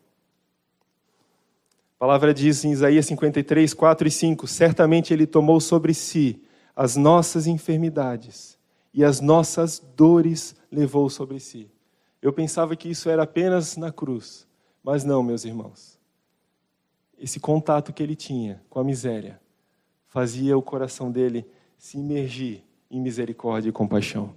A 2.01 2.07
palavra 2.07 2.33
diz 2.33 2.65
em 2.65 2.73
Isaías 2.73 3.05
53, 3.05 3.75
4 3.75 4.09
e 4.09 4.11
5: 4.11 4.47
Certamente 4.47 5.13
ele 5.13 5.27
tomou 5.27 5.61
sobre 5.61 5.93
si 5.93 6.43
as 6.75 6.97
nossas 6.97 7.47
enfermidades 7.47 8.59
e 8.95 9.05
as 9.05 9.21
nossas 9.21 9.83
dores 9.95 10.57
levou 10.73 11.11
sobre 11.11 11.39
si. 11.39 11.71
Eu 12.23 12.33
pensava 12.33 12.75
que 12.75 12.89
isso 12.89 13.11
era 13.11 13.25
apenas 13.25 13.77
na 13.77 13.93
cruz. 13.93 14.49
Mas 14.83 15.05
não, 15.05 15.23
meus 15.23 15.45
irmãos. 15.45 15.99
Esse 17.19 17.39
contato 17.39 17.93
que 17.93 18.03
ele 18.03 18.17
tinha 18.17 18.63
com 18.71 18.81
a 18.81 18.85
miséria 18.85 19.39
fazia 20.07 20.57
o 20.57 20.63
coração 20.63 21.13
dele 21.13 21.47
se 21.77 21.99
imergir 21.99 22.65
em 22.91 22.99
misericórdia 22.99 23.69
e 23.69 23.73
compaixão. 23.73 24.33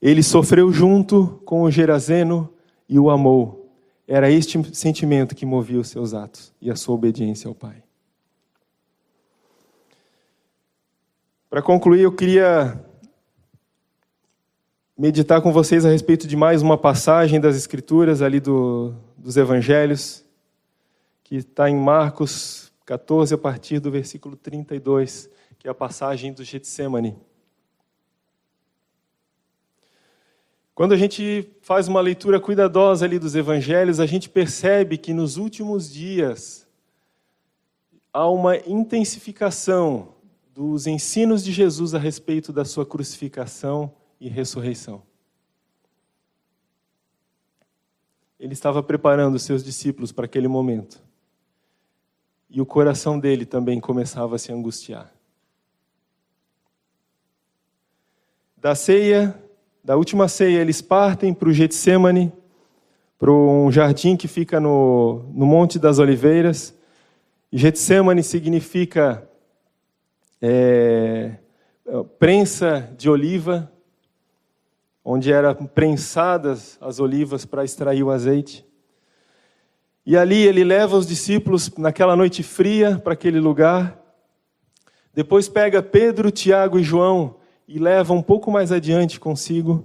Ele 0.00 0.22
sofreu 0.22 0.70
junto 0.70 1.42
com 1.44 1.62
o 1.62 1.70
Gerazeno 1.72 2.48
e 2.88 3.00
o 3.00 3.10
amou. 3.10 3.65
Era 4.06 4.30
este 4.30 4.62
sentimento 4.74 5.34
que 5.34 5.44
movia 5.44 5.80
os 5.80 5.88
seus 5.88 6.14
atos 6.14 6.54
e 6.60 6.70
a 6.70 6.76
sua 6.76 6.94
obediência 6.94 7.48
ao 7.48 7.54
Pai. 7.54 7.82
Para 11.50 11.60
concluir, 11.60 12.02
eu 12.02 12.12
queria 12.12 12.80
meditar 14.96 15.40
com 15.42 15.52
vocês 15.52 15.84
a 15.84 15.90
respeito 15.90 16.26
de 16.26 16.36
mais 16.36 16.62
uma 16.62 16.78
passagem 16.78 17.40
das 17.40 17.56
Escrituras, 17.56 18.22
ali 18.22 18.40
do, 18.40 18.94
dos 19.16 19.36
Evangelhos, 19.36 20.24
que 21.24 21.36
está 21.36 21.68
em 21.68 21.76
Marcos 21.76 22.72
14, 22.84 23.34
a 23.34 23.38
partir 23.38 23.80
do 23.80 23.90
versículo 23.90 24.36
32, 24.36 25.28
que 25.58 25.66
é 25.66 25.70
a 25.70 25.74
passagem 25.74 26.32
do 26.32 26.44
Getsemane. 26.44 27.16
Quando 30.76 30.92
a 30.92 30.96
gente 30.98 31.50
faz 31.62 31.88
uma 31.88 32.02
leitura 32.02 32.38
cuidadosa 32.38 33.06
ali 33.06 33.18
dos 33.18 33.34
evangelhos, 33.34 33.98
a 33.98 34.04
gente 34.04 34.28
percebe 34.28 34.98
que 34.98 35.14
nos 35.14 35.38
últimos 35.38 35.90
dias 35.90 36.68
há 38.12 38.28
uma 38.28 38.58
intensificação 38.58 40.14
dos 40.54 40.86
ensinos 40.86 41.42
de 41.42 41.50
Jesus 41.50 41.94
a 41.94 41.98
respeito 41.98 42.52
da 42.52 42.62
sua 42.62 42.84
crucificação 42.84 43.90
e 44.20 44.28
ressurreição. 44.28 45.02
Ele 48.38 48.52
estava 48.52 48.82
preparando 48.82 49.38
seus 49.38 49.64
discípulos 49.64 50.12
para 50.12 50.26
aquele 50.26 50.46
momento. 50.46 51.02
E 52.50 52.60
o 52.60 52.66
coração 52.66 53.18
dele 53.18 53.46
também 53.46 53.80
começava 53.80 54.36
a 54.36 54.38
se 54.38 54.52
angustiar. 54.52 55.10
Da 58.58 58.74
ceia, 58.74 59.42
da 59.86 59.96
última 59.96 60.26
ceia, 60.26 60.58
eles 60.58 60.82
partem 60.82 61.32
para 61.32 61.48
o 61.48 61.52
Getsemane, 61.52 62.32
para 63.16 63.30
um 63.30 63.70
jardim 63.70 64.16
que 64.16 64.26
fica 64.26 64.58
no, 64.58 65.24
no 65.32 65.46
Monte 65.46 65.78
das 65.78 66.00
Oliveiras. 66.00 66.74
Getsemane 67.52 68.24
significa 68.24 69.30
é, 70.42 71.36
prensa 72.18 72.92
de 72.98 73.08
oliva, 73.08 73.70
onde 75.04 75.30
eram 75.30 75.54
prensadas 75.54 76.76
as 76.80 76.98
olivas 76.98 77.44
para 77.44 77.62
extrair 77.62 78.02
o 78.02 78.10
azeite. 78.10 78.66
E 80.04 80.16
ali 80.16 80.48
ele 80.48 80.64
leva 80.64 80.96
os 80.96 81.06
discípulos 81.06 81.70
naquela 81.78 82.16
noite 82.16 82.42
fria 82.42 82.98
para 82.98 83.12
aquele 83.12 83.38
lugar. 83.38 83.96
Depois 85.14 85.48
pega 85.48 85.80
Pedro, 85.80 86.32
Tiago 86.32 86.76
e 86.76 86.82
João 86.82 87.36
e 87.66 87.78
leva 87.78 88.12
um 88.12 88.22
pouco 88.22 88.50
mais 88.50 88.70
adiante 88.70 89.18
consigo. 89.18 89.84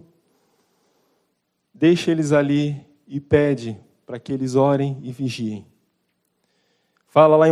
Deixa 1.73 2.11
eles 2.11 2.31
ali 2.31 2.85
e 3.07 3.19
pede 3.19 3.77
para 4.05 4.19
que 4.19 4.31
eles 4.31 4.55
orem 4.55 4.99
e 5.01 5.11
vigiem. 5.11 5.65
Fala 7.07 7.35
lá 7.35 7.47
em 7.47 7.51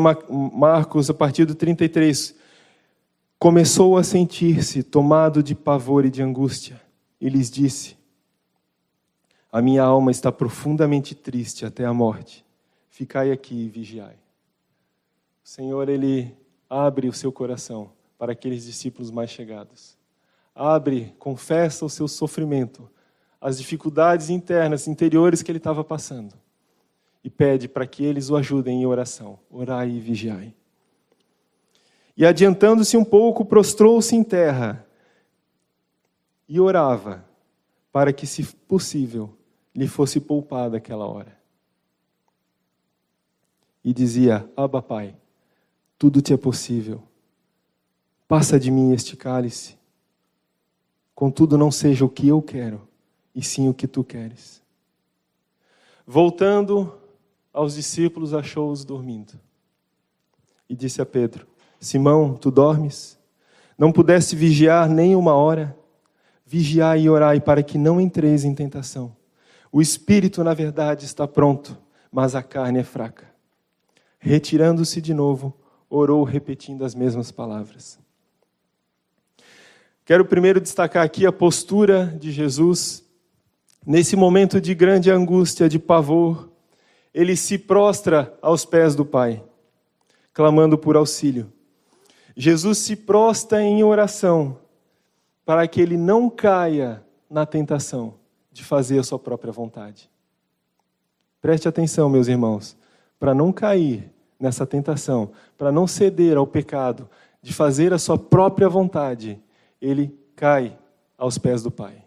Marcos, 0.53 1.09
a 1.09 1.13
partir 1.13 1.45
do 1.45 1.53
33. 1.53 2.35
Começou 3.37 3.97
a 3.97 4.03
sentir-se 4.03 4.83
tomado 4.83 5.43
de 5.43 5.55
pavor 5.55 6.05
e 6.05 6.09
de 6.09 6.21
angústia 6.21 6.81
e 7.19 7.27
lhes 7.27 7.51
disse: 7.51 7.97
A 9.51 9.61
minha 9.61 9.83
alma 9.83 10.11
está 10.11 10.31
profundamente 10.31 11.13
triste 11.13 11.65
até 11.65 11.85
a 11.85 11.93
morte. 11.93 12.45
Ficai 12.89 13.31
aqui 13.31 13.65
e 13.65 13.69
vigiai. 13.69 14.15
O 15.43 15.47
Senhor, 15.49 15.89
Ele 15.89 16.33
abre 16.69 17.09
o 17.09 17.13
seu 17.13 17.31
coração 17.31 17.91
para 18.17 18.33
aqueles 18.33 18.65
discípulos 18.65 19.11
mais 19.11 19.29
chegados. 19.29 19.98
Abre, 20.61 21.15
confessa 21.17 21.85
o 21.85 21.89
seu 21.89 22.05
sofrimento, 22.05 22.91
as 23.39 23.57
dificuldades 23.57 24.29
internas, 24.29 24.89
interiores 24.89 25.41
que 25.41 25.49
ele 25.49 25.57
estava 25.57 25.85
passando. 25.85 26.35
E 27.23 27.29
pede 27.29 27.69
para 27.69 27.87
que 27.87 28.03
eles 28.03 28.29
o 28.29 28.35
ajudem 28.35 28.81
em 28.81 28.85
oração. 28.85 29.39
Orai 29.49 29.89
e 29.89 30.01
vigiai. 30.01 30.53
E 32.15 32.25
adiantando-se 32.25 32.97
um 32.97 33.05
pouco, 33.05 33.45
prostrou-se 33.45 34.13
em 34.13 34.21
terra 34.21 34.85
e 36.45 36.59
orava 36.59 37.23
para 37.89 38.11
que, 38.11 38.27
se 38.27 38.43
possível, 38.43 39.33
lhe 39.73 39.87
fosse 39.87 40.19
poupada 40.19 40.75
aquela 40.75 41.05
hora. 41.05 41.39
E 43.81 43.93
dizia: 43.93 44.45
Abba, 44.57 44.81
Pai, 44.81 45.15
tudo 45.97 46.21
te 46.21 46.33
é 46.33 46.37
possível. 46.37 47.01
Passa 48.27 48.59
de 48.59 48.69
mim 48.69 48.91
este 48.91 49.15
cálice. 49.15 49.78
Contudo, 51.19 51.57
não 51.57 51.69
seja 51.69 52.05
o 52.05 52.09
que 52.09 52.29
eu 52.29 52.41
quero, 52.41 52.79
e 53.35 53.43
sim 53.43 53.67
o 53.67 53.73
que 53.73 53.89
tu 53.89 54.05
queres. 54.05 54.61
Voltando 56.07 56.93
aos 57.51 57.75
discípulos, 57.75 58.33
achou-os 58.33 58.85
dormindo. 58.85 59.33
E 60.69 60.73
disse 60.73 61.01
a 61.01 61.05
Pedro: 61.05 61.45
Simão, 61.77 62.35
tu 62.35 62.49
dormes? 62.49 63.19
Não 63.77 63.91
pudeste 63.91 64.33
vigiar 64.33 64.87
nem 64.87 65.13
uma 65.13 65.33
hora? 65.33 65.77
Vigiai 66.45 67.01
e 67.01 67.09
orai 67.09 67.41
para 67.41 67.61
que 67.63 67.77
não 67.77 67.99
entreis 67.99 68.45
em 68.45 68.55
tentação. 68.55 69.13
O 69.73 69.81
espírito, 69.81 70.41
na 70.41 70.53
verdade, 70.53 71.03
está 71.03 71.27
pronto, 71.27 71.77
mas 72.09 72.33
a 72.33 72.41
carne 72.41 72.79
é 72.79 72.83
fraca. 72.85 73.29
Retirando-se 74.19 75.01
de 75.01 75.13
novo, 75.13 75.53
orou 75.89 76.23
repetindo 76.23 76.85
as 76.85 76.95
mesmas 76.95 77.29
palavras. 77.29 77.99
Quero 80.09 80.25
primeiro 80.25 80.59
destacar 80.59 81.05
aqui 81.05 81.23
a 81.27 81.31
postura 81.31 82.07
de 82.19 82.31
Jesus. 82.31 83.05
Nesse 83.85 84.15
momento 84.15 84.59
de 84.59 84.73
grande 84.73 85.11
angústia, 85.11 85.69
de 85.69 85.77
pavor, 85.77 86.49
ele 87.13 87.35
se 87.35 87.59
prostra 87.59 88.35
aos 88.41 88.65
pés 88.65 88.95
do 88.95 89.05
Pai, 89.05 89.43
clamando 90.33 90.79
por 90.79 90.95
auxílio. 90.95 91.53
Jesus 92.35 92.79
se 92.79 92.95
prostra 92.95 93.61
em 93.61 93.83
oração, 93.83 94.57
para 95.45 95.67
que 95.67 95.79
ele 95.79 95.95
não 95.95 96.27
caia 96.27 97.03
na 97.29 97.45
tentação 97.45 98.15
de 98.51 98.63
fazer 98.63 98.97
a 98.97 99.03
sua 99.03 99.19
própria 99.19 99.53
vontade. 99.53 100.09
Preste 101.39 101.67
atenção, 101.67 102.09
meus 102.09 102.27
irmãos, 102.27 102.75
para 103.19 103.35
não 103.35 103.53
cair 103.53 104.11
nessa 104.39 104.65
tentação, 104.65 105.29
para 105.55 105.71
não 105.71 105.85
ceder 105.85 106.35
ao 106.35 106.47
pecado 106.47 107.07
de 107.43 107.53
fazer 107.53 107.93
a 107.93 107.99
sua 107.99 108.17
própria 108.17 108.67
vontade, 108.67 109.39
ele 109.81 110.17
cai 110.35 110.77
aos 111.17 111.37
pés 111.37 111.63
do 111.63 111.71
Pai. 111.71 112.03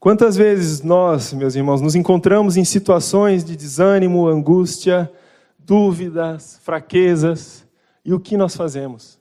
Quantas 0.00 0.36
vezes 0.36 0.80
nós, 0.80 1.32
meus 1.32 1.56
irmãos, 1.56 1.80
nos 1.80 1.96
encontramos 1.96 2.56
em 2.56 2.64
situações 2.64 3.44
de 3.44 3.56
desânimo, 3.56 4.28
angústia, 4.28 5.12
dúvidas, 5.58 6.58
fraquezas. 6.62 7.66
E 8.04 8.14
o 8.14 8.20
que 8.20 8.36
nós 8.36 8.54
fazemos? 8.54 9.18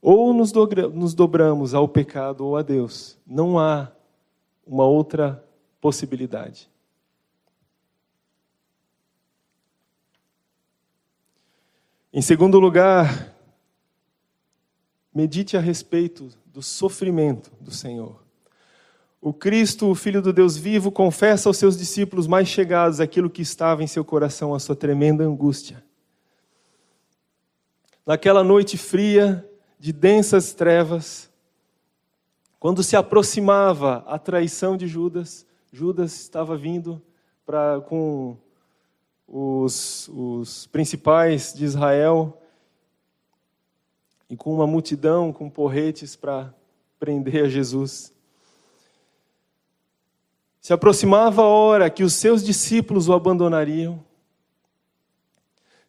Ou 0.00 0.32
nos 0.32 1.14
dobramos 1.14 1.74
ao 1.74 1.86
pecado 1.86 2.46
ou 2.46 2.56
a 2.56 2.62
Deus. 2.62 3.18
Não 3.26 3.58
há 3.58 3.92
uma 4.66 4.84
outra 4.84 5.44
possibilidade. 5.80 6.68
Em 12.12 12.22
segundo 12.22 12.58
lugar, 12.58 13.35
medite 15.16 15.56
a 15.56 15.60
respeito 15.60 16.28
do 16.44 16.60
sofrimento 16.60 17.50
do 17.58 17.70
Senhor. 17.70 18.22
O 19.18 19.32
Cristo, 19.32 19.88
o 19.88 19.94
Filho 19.94 20.20
do 20.20 20.30
Deus 20.30 20.58
vivo, 20.58 20.92
confessa 20.92 21.48
aos 21.48 21.56
seus 21.56 21.74
discípulos 21.74 22.26
mais 22.26 22.48
chegados 22.48 23.00
aquilo 23.00 23.30
que 23.30 23.40
estava 23.40 23.82
em 23.82 23.86
seu 23.86 24.04
coração, 24.04 24.54
a 24.54 24.58
sua 24.58 24.76
tremenda 24.76 25.24
angústia. 25.24 25.82
Naquela 28.04 28.44
noite 28.44 28.76
fria, 28.76 29.42
de 29.80 29.90
densas 29.90 30.52
trevas, 30.52 31.30
quando 32.60 32.82
se 32.82 32.94
aproximava 32.94 34.04
a 34.06 34.18
traição 34.18 34.76
de 34.76 34.86
Judas, 34.86 35.46
Judas 35.72 36.12
estava 36.20 36.58
vindo 36.58 37.00
para 37.46 37.80
com 37.80 38.36
os, 39.26 40.08
os 40.08 40.66
principais 40.66 41.54
de 41.54 41.64
Israel 41.64 42.38
e 44.28 44.36
com 44.36 44.52
uma 44.52 44.66
multidão 44.66 45.32
com 45.32 45.48
porretes 45.48 46.16
para 46.16 46.52
prender 46.98 47.44
a 47.44 47.48
Jesus. 47.48 48.12
Se 50.60 50.72
aproximava 50.72 51.42
a 51.42 51.46
hora 51.46 51.88
que 51.88 52.02
os 52.02 52.14
seus 52.14 52.42
discípulos 52.42 53.08
o 53.08 53.12
abandonariam. 53.12 54.02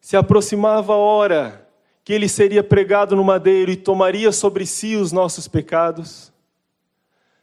Se 0.00 0.16
aproximava 0.16 0.92
a 0.92 0.96
hora 0.96 1.68
que 2.04 2.12
ele 2.12 2.28
seria 2.28 2.62
pregado 2.62 3.16
no 3.16 3.24
madeiro 3.24 3.70
e 3.70 3.76
tomaria 3.76 4.30
sobre 4.30 4.64
si 4.64 4.94
os 4.94 5.10
nossos 5.10 5.48
pecados. 5.48 6.32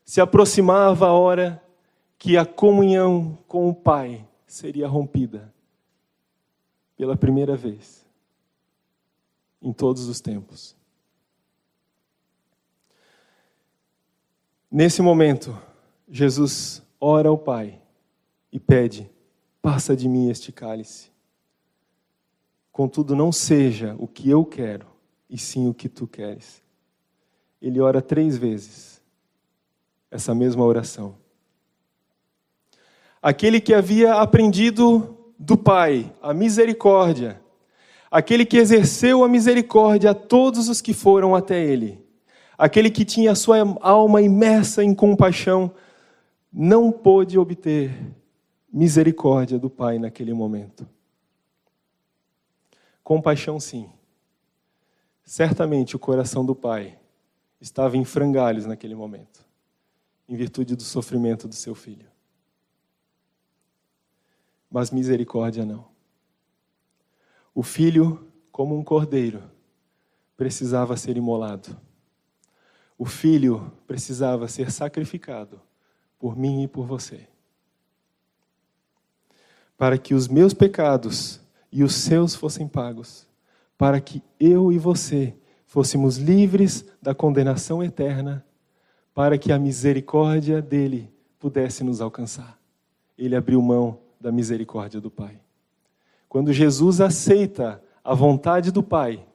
Se 0.05 0.21
aproximava 0.21 1.07
a 1.07 1.13
hora 1.13 1.61
que 2.17 2.37
a 2.37 2.45
comunhão 2.45 3.37
com 3.47 3.69
o 3.69 3.75
Pai 3.75 4.25
seria 4.47 4.87
rompida 4.87 5.53
pela 6.95 7.17
primeira 7.17 7.55
vez 7.55 8.05
em 9.61 9.73
todos 9.73 10.07
os 10.07 10.21
tempos. 10.21 10.75
Nesse 14.77 15.01
momento, 15.01 15.57
Jesus 16.05 16.83
ora 16.99 17.29
ao 17.29 17.37
Pai 17.37 17.79
e 18.51 18.59
pede: 18.59 19.09
passa 19.61 19.95
de 19.95 20.05
mim 20.09 20.29
este 20.29 20.51
cálice. 20.51 21.09
Contudo, 22.73 23.15
não 23.15 23.31
seja 23.31 23.95
o 23.97 24.05
que 24.05 24.29
eu 24.29 24.43
quero, 24.43 24.85
e 25.29 25.37
sim 25.37 25.69
o 25.69 25.73
que 25.73 25.87
tu 25.87 26.05
queres. 26.05 26.61
Ele 27.61 27.79
ora 27.79 28.01
três 28.01 28.35
vezes 28.35 29.01
essa 30.11 30.35
mesma 30.35 30.65
oração. 30.65 31.15
Aquele 33.21 33.61
que 33.61 33.73
havia 33.73 34.15
aprendido 34.15 35.17
do 35.39 35.55
Pai 35.55 36.13
a 36.21 36.33
misericórdia, 36.33 37.41
aquele 38.11 38.45
que 38.45 38.57
exerceu 38.57 39.23
a 39.23 39.29
misericórdia 39.29 40.11
a 40.11 40.13
todos 40.13 40.67
os 40.67 40.81
que 40.81 40.93
foram 40.93 41.33
até 41.33 41.63
ele, 41.63 42.04
aquele 42.57 42.89
que 42.89 43.05
tinha 43.05 43.31
a 43.31 43.35
sua 43.35 43.57
alma 43.81 44.21
imersa 44.21 44.83
em 44.83 44.93
compaixão 44.93 45.73
não 46.51 46.91
pôde 46.91 47.37
obter 47.37 47.91
misericórdia 48.71 49.57
do 49.59 49.69
Pai 49.69 49.99
naquele 49.99 50.33
momento. 50.33 50.87
Compaixão, 53.03 53.59
sim. 53.59 53.89
Certamente 55.23 55.95
o 55.95 55.99
coração 55.99 56.45
do 56.45 56.55
Pai 56.55 56.97
estava 57.59 57.97
em 57.97 58.05
frangalhos 58.05 58.65
naquele 58.65 58.95
momento, 58.95 59.45
em 60.27 60.35
virtude 60.35 60.75
do 60.75 60.83
sofrimento 60.83 61.47
do 61.47 61.55
seu 61.55 61.73
filho. 61.73 62.07
Mas 64.69 64.91
misericórdia 64.91 65.65
não. 65.65 65.85
O 67.53 67.63
filho, 67.63 68.27
como 68.51 68.77
um 68.77 68.83
cordeiro, 68.83 69.41
precisava 70.35 70.97
ser 70.97 71.15
imolado. 71.15 71.79
O 72.97 73.05
filho 73.05 73.71
precisava 73.85 74.47
ser 74.47 74.71
sacrificado 74.71 75.59
por 76.17 76.37
mim 76.37 76.63
e 76.63 76.67
por 76.67 76.85
você. 76.85 77.27
Para 79.77 79.97
que 79.97 80.13
os 80.13 80.27
meus 80.27 80.53
pecados 80.53 81.41
e 81.71 81.83
os 81.83 81.93
seus 81.93 82.33
fossem 82.33 82.67
pagos, 82.67 83.27
para 83.77 83.99
que 83.99 84.23
eu 84.39 84.71
e 84.71 84.77
você 84.77 85.35
fôssemos 85.65 86.17
livres 86.17 86.85
da 87.01 87.13
condenação 87.13 87.83
eterna, 87.83 88.45
para 89.13 89.37
que 89.37 89.51
a 89.51 89.59
misericórdia 89.59 90.61
dele 90.61 91.13
pudesse 91.37 91.83
nos 91.83 91.99
alcançar. 91.99 92.57
Ele 93.17 93.35
abriu 93.35 93.61
mão 93.61 93.99
da 94.19 94.31
misericórdia 94.31 95.01
do 95.01 95.11
Pai. 95.11 95.39
Quando 96.29 96.53
Jesus 96.53 97.01
aceita 97.01 97.83
a 98.03 98.13
vontade 98.13 98.71
do 98.71 98.81
Pai, 98.81 99.25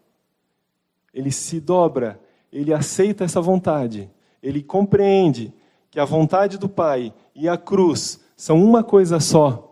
ele 1.13 1.31
se 1.31 1.61
dobra, 1.61 2.21
ele 2.53 2.73
aceita 2.73 3.25
essa 3.25 3.41
vontade, 3.41 4.11
ele 4.43 4.63
compreende 4.63 5.53
que 5.91 6.01
a 6.01 6.05
vontade 6.05 6.59
do 6.59 6.69
Pai 6.69 7.13
e 7.35 7.49
a 7.49 7.57
cruz 7.57 8.21
são 8.37 8.63
uma 8.63 8.83
coisa 8.83 9.21
só, 9.21 9.71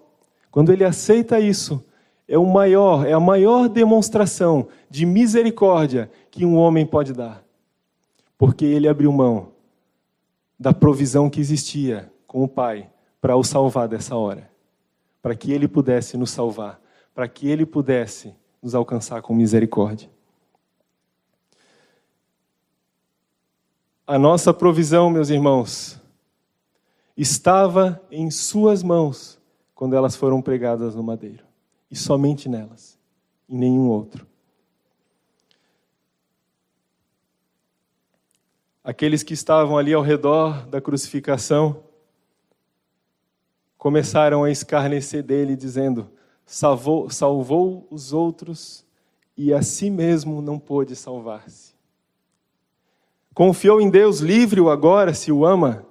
quando 0.50 0.72
ele 0.72 0.84
aceita 0.84 1.38
isso, 1.38 1.84
é 2.26 2.36
o 2.36 2.44
maior, 2.44 3.06
é 3.06 3.12
a 3.12 3.20
maior 3.20 3.68
demonstração 3.68 4.68
de 4.90 5.06
misericórdia 5.06 6.10
que 6.30 6.44
um 6.44 6.56
homem 6.56 6.84
pode 6.84 7.12
dar. 7.12 7.42
Porque 8.36 8.64
ele 8.64 8.86
abriu 8.86 9.10
mão 9.10 9.48
da 10.58 10.74
provisão 10.74 11.30
que 11.30 11.40
existia 11.40 12.12
com 12.26 12.42
o 12.42 12.48
Pai 12.48 12.90
para 13.20 13.36
o 13.36 13.42
salvar 13.42 13.88
dessa 13.88 14.14
hora, 14.14 14.50
para 15.22 15.34
que 15.34 15.52
ele 15.52 15.66
pudesse 15.66 16.16
nos 16.16 16.30
salvar, 16.30 16.80
para 17.14 17.26
que 17.26 17.48
ele 17.48 17.64
pudesse 17.64 18.34
nos 18.62 18.74
alcançar 18.74 19.22
com 19.22 19.34
misericórdia. 19.34 20.10
A 24.10 24.18
nossa 24.18 24.54
provisão, 24.54 25.10
meus 25.10 25.28
irmãos, 25.28 26.00
estava 27.14 28.02
em 28.10 28.30
Suas 28.30 28.82
mãos 28.82 29.38
quando 29.74 29.94
elas 29.94 30.16
foram 30.16 30.40
pregadas 30.40 30.94
no 30.94 31.02
madeiro, 31.02 31.44
e 31.90 31.94
somente 31.94 32.48
nelas, 32.48 32.98
em 33.46 33.58
nenhum 33.58 33.90
outro. 33.90 34.26
Aqueles 38.82 39.22
que 39.22 39.34
estavam 39.34 39.76
ali 39.76 39.92
ao 39.92 40.00
redor 40.00 40.66
da 40.68 40.80
crucificação 40.80 41.84
começaram 43.76 44.42
a 44.42 44.50
escarnecer 44.50 45.22
dele, 45.22 45.54
dizendo: 45.54 46.10
salvou, 46.46 47.10
salvou 47.10 47.86
os 47.90 48.14
outros 48.14 48.86
e 49.36 49.52
a 49.52 49.60
si 49.60 49.90
mesmo 49.90 50.40
não 50.40 50.58
pôde 50.58 50.96
salvar-se. 50.96 51.67
Confiou 53.38 53.80
em 53.80 53.88
Deus, 53.88 54.18
livre-o 54.18 54.68
agora, 54.68 55.14
se 55.14 55.30
o 55.30 55.46
ama. 55.46 55.86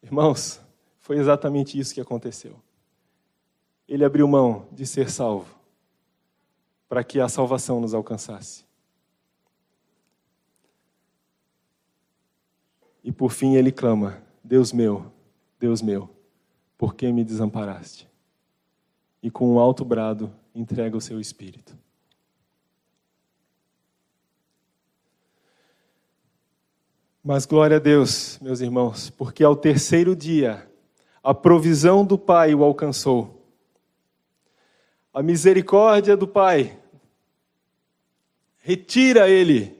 Irmãos, 0.00 0.60
foi 1.00 1.18
exatamente 1.18 1.76
isso 1.76 1.92
que 1.92 2.00
aconteceu. 2.00 2.54
Ele 3.88 4.04
abriu 4.04 4.28
mão 4.28 4.68
de 4.70 4.86
ser 4.86 5.10
salvo 5.10 5.52
para 6.88 7.02
que 7.02 7.18
a 7.18 7.28
salvação 7.28 7.80
nos 7.80 7.92
alcançasse. 7.92 8.64
E 13.02 13.10
por 13.10 13.32
fim 13.32 13.56
ele 13.56 13.72
clama: 13.72 14.22
Deus 14.44 14.72
meu, 14.72 15.10
Deus 15.58 15.82
meu, 15.82 16.08
por 16.78 16.94
que 16.94 17.10
me 17.10 17.24
desamparaste? 17.24 18.08
E 19.20 19.28
com 19.28 19.54
um 19.54 19.58
alto 19.58 19.84
brado 19.84 20.32
entrega 20.54 20.96
o 20.96 21.00
seu 21.00 21.20
espírito. 21.20 21.76
Mas 27.28 27.44
glória 27.44 27.76
a 27.76 27.78
Deus, 27.78 28.38
meus 28.40 28.62
irmãos, 28.62 29.10
porque 29.10 29.44
ao 29.44 29.54
terceiro 29.54 30.16
dia 30.16 30.66
a 31.22 31.34
provisão 31.34 32.02
do 32.02 32.16
Pai 32.16 32.54
o 32.54 32.64
alcançou. 32.64 33.44
A 35.12 35.22
misericórdia 35.22 36.16
do 36.16 36.26
Pai 36.26 36.78
retira 38.56 39.28
ele 39.28 39.76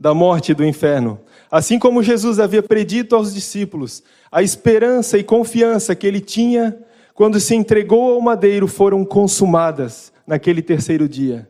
da 0.00 0.12
morte 0.12 0.50
e 0.50 0.54
do 0.56 0.64
inferno. 0.64 1.20
Assim 1.48 1.78
como 1.78 2.02
Jesus 2.02 2.40
havia 2.40 2.60
predito 2.60 3.14
aos 3.14 3.32
discípulos, 3.32 4.02
a 4.28 4.42
esperança 4.42 5.16
e 5.16 5.22
confiança 5.22 5.94
que 5.94 6.08
ele 6.08 6.20
tinha 6.20 6.76
quando 7.14 7.38
se 7.38 7.54
entregou 7.54 8.14
ao 8.14 8.20
madeiro 8.20 8.66
foram 8.66 9.04
consumadas 9.04 10.12
naquele 10.26 10.60
terceiro 10.60 11.08
dia. 11.08 11.48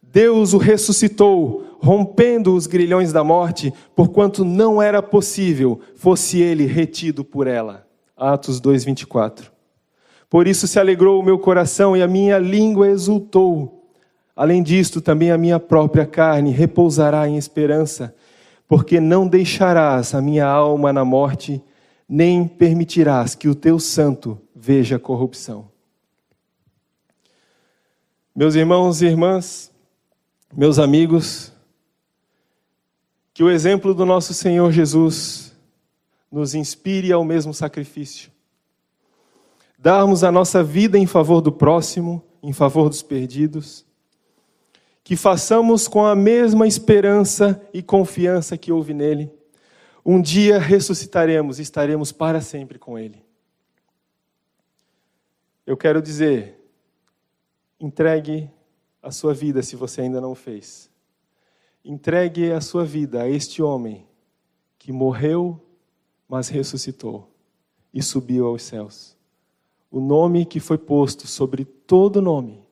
Deus 0.00 0.52
o 0.52 0.58
ressuscitou, 0.58 1.71
rompendo 1.82 2.54
os 2.54 2.68
grilhões 2.68 3.12
da 3.12 3.24
morte, 3.24 3.74
porquanto 3.96 4.44
não 4.44 4.80
era 4.80 5.02
possível 5.02 5.80
fosse 5.96 6.40
ele 6.40 6.64
retido 6.64 7.24
por 7.24 7.48
ela. 7.48 7.84
Atos 8.16 8.60
2:24. 8.60 9.50
Por 10.30 10.46
isso 10.46 10.68
se 10.68 10.78
alegrou 10.78 11.20
o 11.20 11.24
meu 11.24 11.38
coração 11.38 11.96
e 11.96 12.02
a 12.02 12.06
minha 12.06 12.38
língua 12.38 12.88
exultou. 12.88 13.84
Além 14.34 14.62
disto, 14.62 15.00
também 15.00 15.30
a 15.30 15.36
minha 15.36 15.58
própria 15.58 16.06
carne 16.06 16.52
repousará 16.52 17.28
em 17.28 17.36
esperança, 17.36 18.14
porque 18.68 19.00
não 19.00 19.26
deixarás 19.26 20.14
a 20.14 20.22
minha 20.22 20.46
alma 20.46 20.92
na 20.92 21.04
morte, 21.04 21.60
nem 22.08 22.46
permitirás 22.46 23.34
que 23.34 23.48
o 23.48 23.54
teu 23.54 23.78
santo 23.78 24.40
veja 24.54 24.98
corrupção. 24.98 25.68
Meus 28.34 28.54
irmãos 28.54 29.02
e 29.02 29.06
irmãs, 29.06 29.70
meus 30.56 30.78
amigos, 30.78 31.52
que 33.32 33.42
o 33.42 33.50
exemplo 33.50 33.94
do 33.94 34.04
nosso 34.04 34.34
Senhor 34.34 34.70
Jesus 34.72 35.54
nos 36.30 36.54
inspire 36.54 37.12
ao 37.12 37.24
mesmo 37.24 37.52
sacrifício. 37.52 38.30
Darmos 39.78 40.22
a 40.24 40.32
nossa 40.32 40.62
vida 40.62 40.98
em 40.98 41.06
favor 41.06 41.40
do 41.40 41.52
próximo, 41.52 42.22
em 42.42 42.52
favor 42.52 42.88
dos 42.88 43.02
perdidos. 43.02 43.84
Que 45.04 45.16
façamos 45.16 45.88
com 45.88 46.06
a 46.06 46.14
mesma 46.14 46.66
esperança 46.66 47.60
e 47.74 47.82
confiança 47.82 48.56
que 48.56 48.70
houve 48.70 48.94
nele. 48.94 49.30
Um 50.04 50.20
dia 50.20 50.58
ressuscitaremos 50.58 51.58
e 51.58 51.62
estaremos 51.62 52.12
para 52.12 52.40
sempre 52.40 52.78
com 52.78 52.98
ele. 52.98 53.24
Eu 55.66 55.76
quero 55.76 56.00
dizer, 56.00 56.62
Entregue 57.82 58.48
a 59.02 59.10
sua 59.10 59.34
vida 59.34 59.60
se 59.60 59.74
você 59.74 60.02
ainda 60.02 60.20
não 60.20 60.36
fez. 60.36 60.88
Entregue 61.84 62.52
a 62.52 62.60
sua 62.60 62.84
vida 62.84 63.22
a 63.22 63.28
este 63.28 63.60
homem 63.60 64.06
que 64.78 64.92
morreu, 64.92 65.60
mas 66.28 66.48
ressuscitou 66.48 67.28
e 67.92 68.02
subiu 68.02 68.46
aos 68.46 68.62
céus. 68.62 69.16
O 69.90 70.00
nome 70.00 70.46
que 70.46 70.60
foi 70.60 70.78
posto 70.78 71.26
sobre 71.26 71.64
todo 71.64 72.22
nome, 72.22 72.62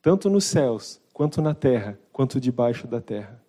tanto 0.00 0.30
nos 0.30 0.44
céus, 0.44 1.00
quanto 1.12 1.42
na 1.42 1.54
terra, 1.54 1.98
quanto 2.12 2.40
debaixo 2.40 2.86
da 2.86 3.00
terra. 3.00 3.42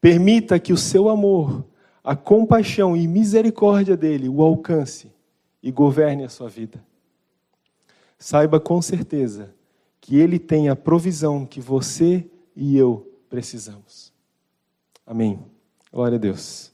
Permita 0.00 0.58
que 0.58 0.72
o 0.72 0.76
seu 0.76 1.08
amor, 1.08 1.64
a 2.02 2.16
compaixão 2.16 2.96
e 2.96 3.06
misericórdia 3.06 3.96
dele 3.96 4.28
o 4.28 4.42
alcance 4.42 5.12
e 5.62 5.70
governe 5.70 6.24
a 6.24 6.28
sua 6.28 6.48
vida. 6.48 6.82
Saiba 8.18 8.58
com 8.58 8.80
certeza 8.80 9.54
que 10.00 10.16
Ele 10.16 10.38
tem 10.38 10.68
a 10.68 10.76
provisão 10.76 11.44
que 11.44 11.60
você 11.60 12.24
e 12.56 12.76
eu 12.76 13.06
precisamos. 13.28 14.12
Amém. 15.06 15.44
Glória 15.92 16.16
a 16.16 16.18
Deus. 16.18 16.72